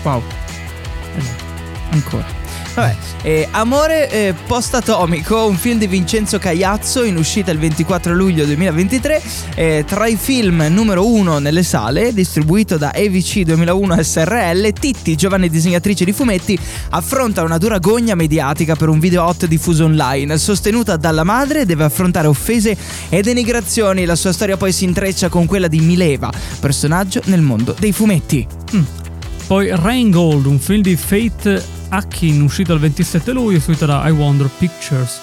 Wow, 0.03 0.21
Ancora. 1.91 2.43
Vabbè, 2.75 2.97
eh, 3.23 3.49
Amore 3.53 4.11
eh, 4.11 4.35
post-atomico, 4.49 5.47
un 5.47 5.57
film 5.57 5.79
di 5.79 5.87
Vincenzo 5.87 6.41
Cagliazzo 6.41 7.05
in 7.05 7.17
uscita 7.17 7.53
il 7.53 7.59
24 7.59 8.13
luglio 8.13 8.45
2023, 8.47 9.23
eh, 9.55 9.85
tra 9.87 10.09
i 10.09 10.17
film 10.17 10.67
numero 10.71 11.07
uno 11.07 11.39
nelle 11.39 11.63
sale, 11.63 12.13
distribuito 12.13 12.77
da 12.77 12.89
AVC 12.89 13.43
2001 13.43 14.03
SRL, 14.03 14.73
Titti, 14.73 15.15
giovane 15.15 15.49
disegnatrice 15.49 16.05
di 16.05 16.13
fumetti, 16.13 16.59
affronta 16.91 17.45
una 17.45 17.59
dura 17.59 17.79
gogna 17.79 18.17
mediatica 18.17 18.75
per 18.75 18.89
un 18.89 18.99
video 18.99 19.23
hot 19.23 19.47
diffuso 19.47 19.85
online, 19.85 20.37
sostenuta 20.37 20.97
dalla 20.97 21.23
madre, 21.23 21.67
deve 21.67 21.85
affrontare 21.85 22.27
offese 22.27 22.77
e 23.09 23.23
denigrazioni, 23.23 24.05
la 24.05 24.17
sua 24.17 24.33
storia 24.33 24.57
poi 24.57 24.73
si 24.73 24.83
intreccia 24.83 25.29
con 25.29 25.47
quella 25.47 25.69
di 25.69 25.79
Mileva, 25.79 26.33
personaggio 26.59 27.21
nel 27.27 27.41
mondo 27.41 27.77
dei 27.79 27.93
fumetti. 27.93 29.04
Poi 29.47 29.69
Rain 29.77 30.11
Gold, 30.11 30.47
un 30.47 30.59
film 30.59 30.81
di 30.81 30.97
Fate 30.97 31.63
Akin 31.91 32.41
uscito 32.41 32.73
il 32.73 32.81
27 32.81 33.33
luglio, 33.33 33.61
seguito 33.61 33.85
da 33.85 34.09
I 34.09 34.11
Wonder 34.11 34.49
Pictures. 34.59 35.21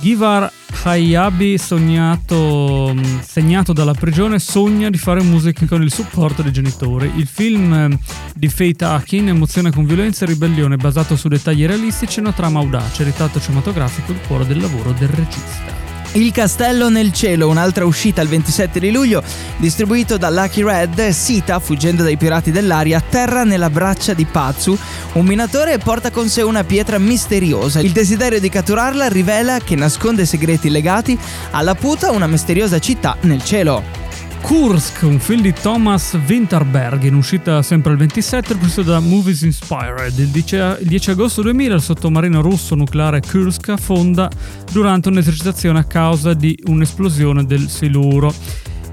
Givar 0.00 0.50
Hayabi, 0.84 1.58
sognato, 1.58 2.92
mh, 2.94 3.22
segnato 3.22 3.74
dalla 3.74 3.92
prigione, 3.92 4.38
sogna 4.38 4.88
di 4.88 4.96
fare 4.96 5.22
musica 5.22 5.66
con 5.66 5.82
il 5.82 5.92
supporto 5.92 6.40
dei 6.42 6.52
genitori. 6.52 7.12
Il 7.16 7.26
film 7.26 7.72
eh, 7.72 7.98
di 8.34 8.48
Fate 8.48 8.84
Akin 8.84 9.28
emoziona 9.28 9.70
con 9.70 9.84
violenza 9.84 10.24
e 10.24 10.28
ribellione, 10.28 10.76
basato 10.76 11.14
su 11.14 11.28
dettagli 11.28 11.66
realistici 11.66 12.18
e 12.18 12.22
una 12.22 12.32
trama 12.32 12.60
audace, 12.60 13.04
ritratto 13.04 13.38
cinematografico 13.38 14.12
il 14.12 14.20
cuore 14.26 14.46
del 14.46 14.60
lavoro 14.60 14.92
del 14.92 15.08
regista. 15.08 15.87
Il 16.12 16.32
castello 16.32 16.88
nel 16.88 17.12
cielo, 17.12 17.48
un'altra 17.48 17.84
uscita 17.84 18.22
il 18.22 18.28
27 18.28 18.80
di 18.80 18.90
luglio, 18.90 19.22
distribuito 19.58 20.16
da 20.16 20.30
Lucky 20.30 20.62
Red, 20.62 21.08
Sita, 21.10 21.60
fuggendo 21.60 22.02
dai 22.02 22.16
pirati 22.16 22.50
dell'aria, 22.50 22.96
atterra 22.96 23.44
nella 23.44 23.68
braccia 23.68 24.14
di 24.14 24.24
Pazu, 24.24 24.76
un 25.12 25.26
minatore 25.26 25.74
e 25.74 25.78
porta 25.78 26.10
con 26.10 26.28
sé 26.28 26.42
una 26.42 26.64
pietra 26.64 26.98
misteriosa. 26.98 27.80
Il 27.80 27.92
desiderio 27.92 28.40
di 28.40 28.48
catturarla 28.48 29.08
rivela 29.08 29.58
che 29.58 29.76
nasconde 29.76 30.24
segreti 30.24 30.70
legati 30.70 31.16
alla 31.50 31.74
puta, 31.74 32.10
una 32.10 32.26
misteriosa 32.26 32.78
città 32.78 33.16
nel 33.20 33.44
cielo. 33.44 33.97
Kursk, 34.40 35.02
un 35.02 35.18
film 35.18 35.42
di 35.42 35.52
Thomas 35.52 36.18
Winterberg 36.26 37.02
in 37.04 37.14
uscita 37.14 37.62
sempre 37.62 37.92
il 37.92 37.98
27, 37.98 38.54
preso 38.56 38.82
da 38.82 39.00
Movies 39.00 39.42
Inspired. 39.42 40.18
Il 40.18 40.28
10, 40.28 40.54
il 40.80 40.86
10 40.88 41.10
agosto 41.10 41.42
2000 41.42 41.74
il 41.74 41.80
sottomarino 41.80 42.40
russo 42.40 42.74
nucleare 42.74 43.20
Kursk 43.20 43.68
affonda 43.68 44.30
durante 44.72 45.08
un'esercitazione 45.08 45.78
a 45.78 45.84
causa 45.84 46.34
di 46.34 46.58
un'esplosione 46.66 47.44
del 47.44 47.68
siluro. 47.68 48.32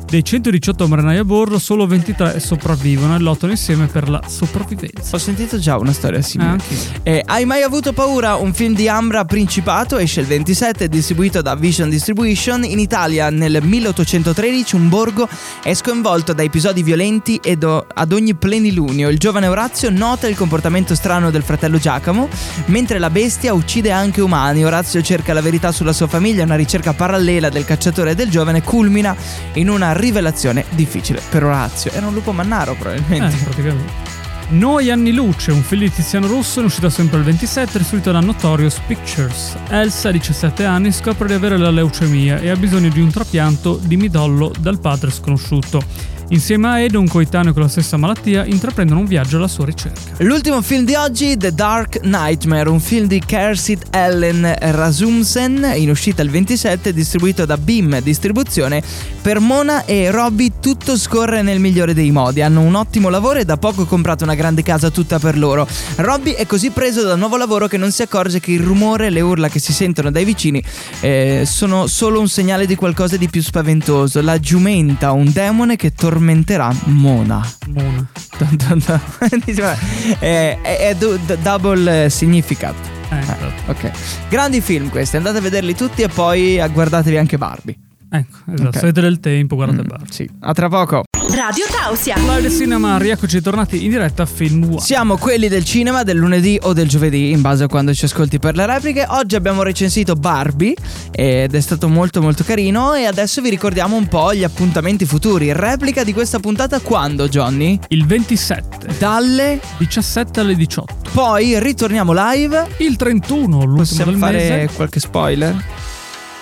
Dei 0.07 0.23
118 0.23 0.87
marinai 0.87 1.17
a 1.17 1.23
bordo, 1.23 1.57
solo 1.57 1.87
23 1.87 2.39
sopravvivono 2.39 3.15
e 3.15 3.19
lottano 3.19 3.53
insieme 3.53 3.87
per 3.87 4.07
la 4.07 4.21
sopravvivenza. 4.27 5.15
Ho 5.15 5.19
sentito 5.19 5.57
già 5.57 5.77
una 5.77 5.91
storia 5.93 6.21
simile. 6.21 6.51
Anch'io. 6.51 6.77
Eh, 7.01 7.23
Hai 7.25 7.43
mai 7.45 7.63
avuto 7.63 7.91
paura? 7.91 8.35
Un 8.35 8.53
film 8.53 8.75
di 8.75 8.87
Ambra 8.87 9.25
Principato 9.25 9.97
esce 9.97 10.21
il 10.21 10.27
27, 10.27 10.87
distribuito 10.87 11.41
da 11.41 11.55
Vision 11.55 11.89
Distribution. 11.89 12.63
In 12.63 12.77
Italia 12.77 13.31
nel 13.31 13.59
1813 13.63 14.75
un 14.75 14.89
borgo 14.89 15.27
è 15.63 15.73
sconvolto 15.73 16.33
da 16.33 16.43
episodi 16.43 16.83
violenti 16.83 17.39
ed 17.43 17.63
ad 17.63 18.11
ogni 18.13 18.35
plenilunio. 18.35 19.09
Il 19.09 19.17
giovane 19.17 19.47
Orazio 19.47 19.89
nota 19.89 20.27
il 20.27 20.35
comportamento 20.35 20.93
strano 20.93 21.31
del 21.31 21.41
fratello 21.41 21.79
Giacomo, 21.79 22.29
mentre 22.67 22.99
la 22.99 23.09
bestia 23.09 23.53
uccide 23.53 23.91
anche 23.91 24.21
umani. 24.21 24.63
Orazio 24.63 25.01
cerca 25.01 25.33
la 25.33 25.41
verità 25.41 25.71
sulla 25.71 25.93
sua 25.93 26.07
famiglia, 26.07 26.43
una 26.43 26.55
ricerca 26.55 26.93
parallela 26.93 27.49
del 27.49 27.65
cacciatore 27.65 28.11
e 28.11 28.15
del 28.15 28.29
giovane 28.29 28.61
culmina 28.61 29.15
in 29.53 29.67
una 29.69 29.93
rivelazione 29.95 30.65
difficile 30.71 31.21
per 31.29 31.43
Orazio. 31.43 31.91
Era 31.91 32.07
un 32.07 32.13
lupo 32.13 32.31
mannaro 32.31 32.71
Eh, 32.73 32.75
probabilmente. 32.75 33.35
praticamente. 33.43 34.13
Noi 34.47 34.91
anni 34.91 35.11
luce, 35.11 35.51
un 35.51 35.63
film 35.63 35.81
di 35.81 35.91
Tiziano 35.91 36.27
Rosso 36.27 36.59
in 36.59 36.65
uscita 36.65 36.87
sempre 36.91 37.17
il 37.17 37.23
27, 37.23 37.79
distribuito 37.79 38.11
da 38.11 38.19
Notorious 38.19 38.79
Pictures. 38.85 39.55
Elsa, 39.69 40.11
17 40.11 40.63
anni, 40.65 40.91
scopre 40.91 41.27
di 41.27 41.33
avere 41.33 41.57
la 41.57 41.71
leucemia 41.71 42.37
e 42.39 42.49
ha 42.49 42.55
bisogno 42.55 42.89
di 42.89 42.99
un 43.01 43.09
trapianto 43.09 43.79
di 43.81 43.97
midollo 43.97 44.51
dal 44.59 44.79
padre 44.79 45.09
sconosciuto. 45.09 45.81
Insieme 46.29 46.67
a 46.67 46.79
Ed, 46.79 46.95
un 46.95 47.07
coetaneo 47.07 47.53
con 47.53 47.61
la 47.61 47.67
stessa 47.67 47.97
malattia, 47.97 48.45
intraprendono 48.45 48.99
un 48.99 49.05
viaggio 49.05 49.37
alla 49.37 49.47
sua 49.47 49.65
ricerca. 49.65 49.99
L'ultimo 50.23 50.61
film 50.61 50.83
di 50.83 50.95
oggi, 50.95 51.37
The 51.37 51.53
Dark 51.53 51.99
Nightmare, 52.01 52.69
un 52.69 52.79
film 52.79 53.05
di 53.05 53.21
Kersit 53.23 53.87
Ellen 53.91 54.55
Rasmussen, 54.59 55.73
in 55.75 55.89
uscita 55.89 56.23
il 56.23 56.31
27, 56.31 56.93
distribuito 56.93 57.45
da 57.45 57.57
Beam 57.57 57.99
Distribuzione. 58.01 58.81
Per 59.21 59.39
Mona 59.39 59.85
e 59.85 60.11
Robby 60.11 60.53
tutto 60.59 60.97
scorre 60.97 61.41
nel 61.41 61.59
migliore 61.59 61.93
dei 61.93 62.11
modi, 62.11 62.41
hanno 62.41 62.61
un 62.61 62.75
ottimo 62.75 63.09
lavoro 63.09 63.39
e 63.39 63.45
da 63.45 63.57
poco 63.57 63.85
comprato 63.85 64.23
una 64.23 64.35
grande 64.35 64.63
casa 64.63 64.89
tutta 64.89 65.19
per 65.19 65.37
loro. 65.37 65.67
Robby 65.97 66.31
è 66.31 66.45
così 66.45 66.71
preso 66.71 67.03
dal 67.03 67.17
nuovo 67.17 67.37
lavoro 67.37 67.67
che 67.67 67.77
non 67.77 67.91
si 67.91 68.01
accorge 68.01 68.39
che 68.39 68.51
il 68.51 68.61
rumore 68.61 69.07
e 69.07 69.09
le 69.09 69.21
urla 69.21 69.47
che 69.47 69.59
si 69.59 69.73
sentono 69.73 70.11
dai 70.11 70.25
vicini 70.25 70.63
eh, 71.01 71.43
sono 71.45 71.87
solo 71.87 72.19
un 72.19 72.27
segnale 72.27 72.65
di 72.65 72.75
qualcosa 72.75 73.17
di 73.17 73.29
più 73.29 73.41
spaventoso. 73.41 74.21
La 74.21 74.39
giumenta, 74.39 75.11
un 75.11 75.31
demone 75.31 75.75
che 75.75 75.93
tormenterà 76.15 76.73
Mona. 76.85 77.45
Mona. 77.67 78.07
È, 80.19 80.57
è- 80.61 80.77
è 80.89 80.95
du- 80.97 81.19
double 81.41 82.05
eh, 82.05 82.09
significat. 82.09 82.73
Eh, 83.09 83.15
infatti. 83.17 83.69
Ok. 83.69 83.91
Grandi 84.29 84.61
film 84.61 84.89
questi, 84.89 85.17
andate 85.17 85.37
a 85.39 85.41
vederli 85.41 85.75
tutti 85.75 86.01
e 86.03 86.07
poi 86.07 86.57
eh, 86.57 86.69
guardatevi 86.69 87.17
anche 87.17 87.37
Barbie. 87.37 87.77
Ecco, 88.09 88.37
esatto. 88.53 88.67
Ok. 88.69 88.73
Se 88.77 88.79
avete 88.79 89.01
del 89.01 89.19
tempo, 89.19 89.55
guardate 89.55 89.81
Mm, 89.83 89.87
Barbie. 89.87 90.11
Sì, 90.13 90.29
a 90.39 90.53
tra 90.53 90.69
poco. 90.69 91.03
Radio 91.35 91.65
Tausia. 91.69 92.15
Live 92.17 92.49
Cinema, 92.49 92.97
rieccoci 92.97 93.41
tornati 93.41 93.83
in 93.83 93.89
diretta 93.89 94.23
a 94.23 94.25
Film 94.25 94.63
One. 94.63 94.79
Siamo 94.79 95.17
quelli 95.17 95.47
del 95.49 95.65
cinema 95.65 96.03
del 96.03 96.15
lunedì 96.17 96.57
o 96.61 96.71
del 96.71 96.87
giovedì, 96.87 97.31
in 97.31 97.41
base 97.41 97.65
a 97.65 97.67
quando 97.67 97.93
ci 97.93 98.05
ascolti 98.05 98.39
per 98.39 98.55
le 98.55 98.65
repliche. 98.65 99.05
Oggi 99.09 99.35
abbiamo 99.35 99.61
recensito 99.61 100.15
Barbie 100.15 100.73
ed 101.11 101.53
è 101.53 101.59
stato 101.59 101.89
molto 101.89 102.21
molto 102.21 102.43
carino 102.45 102.93
e 102.93 103.05
adesso 103.05 103.41
vi 103.41 103.49
ricordiamo 103.49 103.95
un 103.97 104.07
po' 104.07 104.33
gli 104.33 104.43
appuntamenti 104.43 105.05
futuri. 105.05 105.51
Replica 105.51 106.03
di 106.03 106.13
questa 106.13 106.39
puntata 106.39 106.79
quando, 106.79 107.27
Johnny? 107.27 107.77
Il 107.89 108.05
27, 108.05 108.95
Dalle 108.97 109.59
17 109.77 110.39
alle 110.39 110.55
18. 110.55 110.95
poi 111.11 111.59
ritorniamo 111.59 112.13
live. 112.15 112.67
Il 112.77 112.95
31, 112.95 113.57
l'ultimo 113.57 113.75
Possiamo 113.75 114.11
del 114.11 114.19
fare 114.19 114.37
mese. 114.37 114.69
qualche 114.73 114.99
spoiler? 115.01 115.63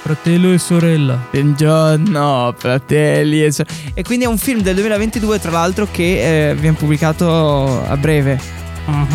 Fratello 0.04 0.52
e 0.52 0.58
sorella. 0.58 1.18
Buongiorno, 1.32 2.54
fratelli. 2.58 3.42
E, 3.42 3.54
so- 3.54 3.64
e 3.94 4.04
quindi 4.04 4.26
è 4.26 4.28
un 4.28 4.38
film 4.38 4.60
del 4.60 4.76
2022, 4.76 5.40
tra 5.40 5.50
l'altro, 5.50 5.88
che 5.90 6.50
eh, 6.50 6.56
viene 6.56 6.76
pubblicato 6.76 7.86
a 7.88 7.96
breve. 7.96 8.38
Ah, 8.86 9.08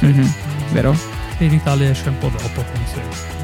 sì. 0.00 0.06
Mhm, 0.06 0.34
Vero? 0.72 0.98
E 1.38 1.44
in 1.44 1.52
Italia 1.52 1.88
esce 1.90 2.08
un 2.08 2.18
po' 2.18 2.28
dopo, 2.28 2.64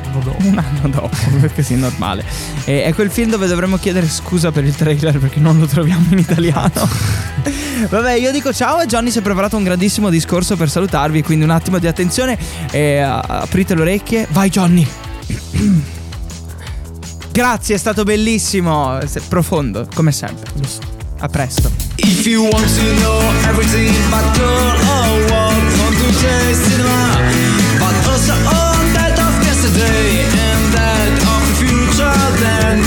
anno 0.08 0.24
dopo. 0.24 0.44
Un 0.44 0.58
anno 0.58 0.88
dopo, 0.88 1.16
perché 1.40 1.62
sì, 1.62 1.76
normale. 1.76 2.24
E 2.64 2.82
è 2.82 2.92
quel 2.92 3.12
film 3.12 3.30
dove 3.30 3.46
dovremmo 3.46 3.76
chiedere 3.76 4.08
scusa 4.08 4.50
per 4.50 4.64
il 4.64 4.74
trailer 4.74 5.20
perché 5.20 5.38
non 5.38 5.56
lo 5.60 5.66
troviamo 5.66 6.04
in 6.10 6.18
italiano. 6.18 6.72
Vabbè, 7.88 8.14
io 8.14 8.32
dico 8.32 8.52
ciao 8.52 8.80
e 8.80 8.86
Johnny 8.86 9.12
si 9.12 9.20
è 9.20 9.22
preparato 9.22 9.56
un 9.56 9.62
grandissimo 9.62 10.10
discorso 10.10 10.56
per 10.56 10.68
salutarvi, 10.68 11.22
quindi 11.22 11.44
un 11.44 11.50
attimo 11.50 11.78
di 11.78 11.86
attenzione 11.86 12.36
e 12.72 12.98
aprite 12.98 13.76
le 13.76 13.82
orecchie. 13.82 14.26
Vai 14.30 14.48
Johnny! 14.48 14.86
Grazie, 17.38 17.76
è 17.76 17.78
stato 17.78 18.02
bellissimo, 18.02 18.98
profondo, 19.28 19.86
come 19.94 20.10
sempre. 20.10 20.50
Lo 20.56 20.66
so. 20.66 20.80
A 21.20 21.28
presto. 21.28 21.70
If 21.94 22.26
you 22.26 22.42
want 22.42 22.66
to 22.66 22.94
know 22.98 23.20
everything 23.46 23.94
about 24.08 24.36
girl 24.36 24.74
or 24.74 25.22
what 25.30 25.54
from 25.76 25.94
today's 25.94 26.58
cinema, 26.58 27.16
but 27.78 27.94
also 28.08 28.32
all 28.32 28.74
that 28.94 29.16
of 29.20 29.44
yesterday 29.44 30.24
and 30.24 30.72
that 30.72 31.22
of 31.22 31.46
the 31.46 31.54
future, 31.64 32.38
then 32.40 32.82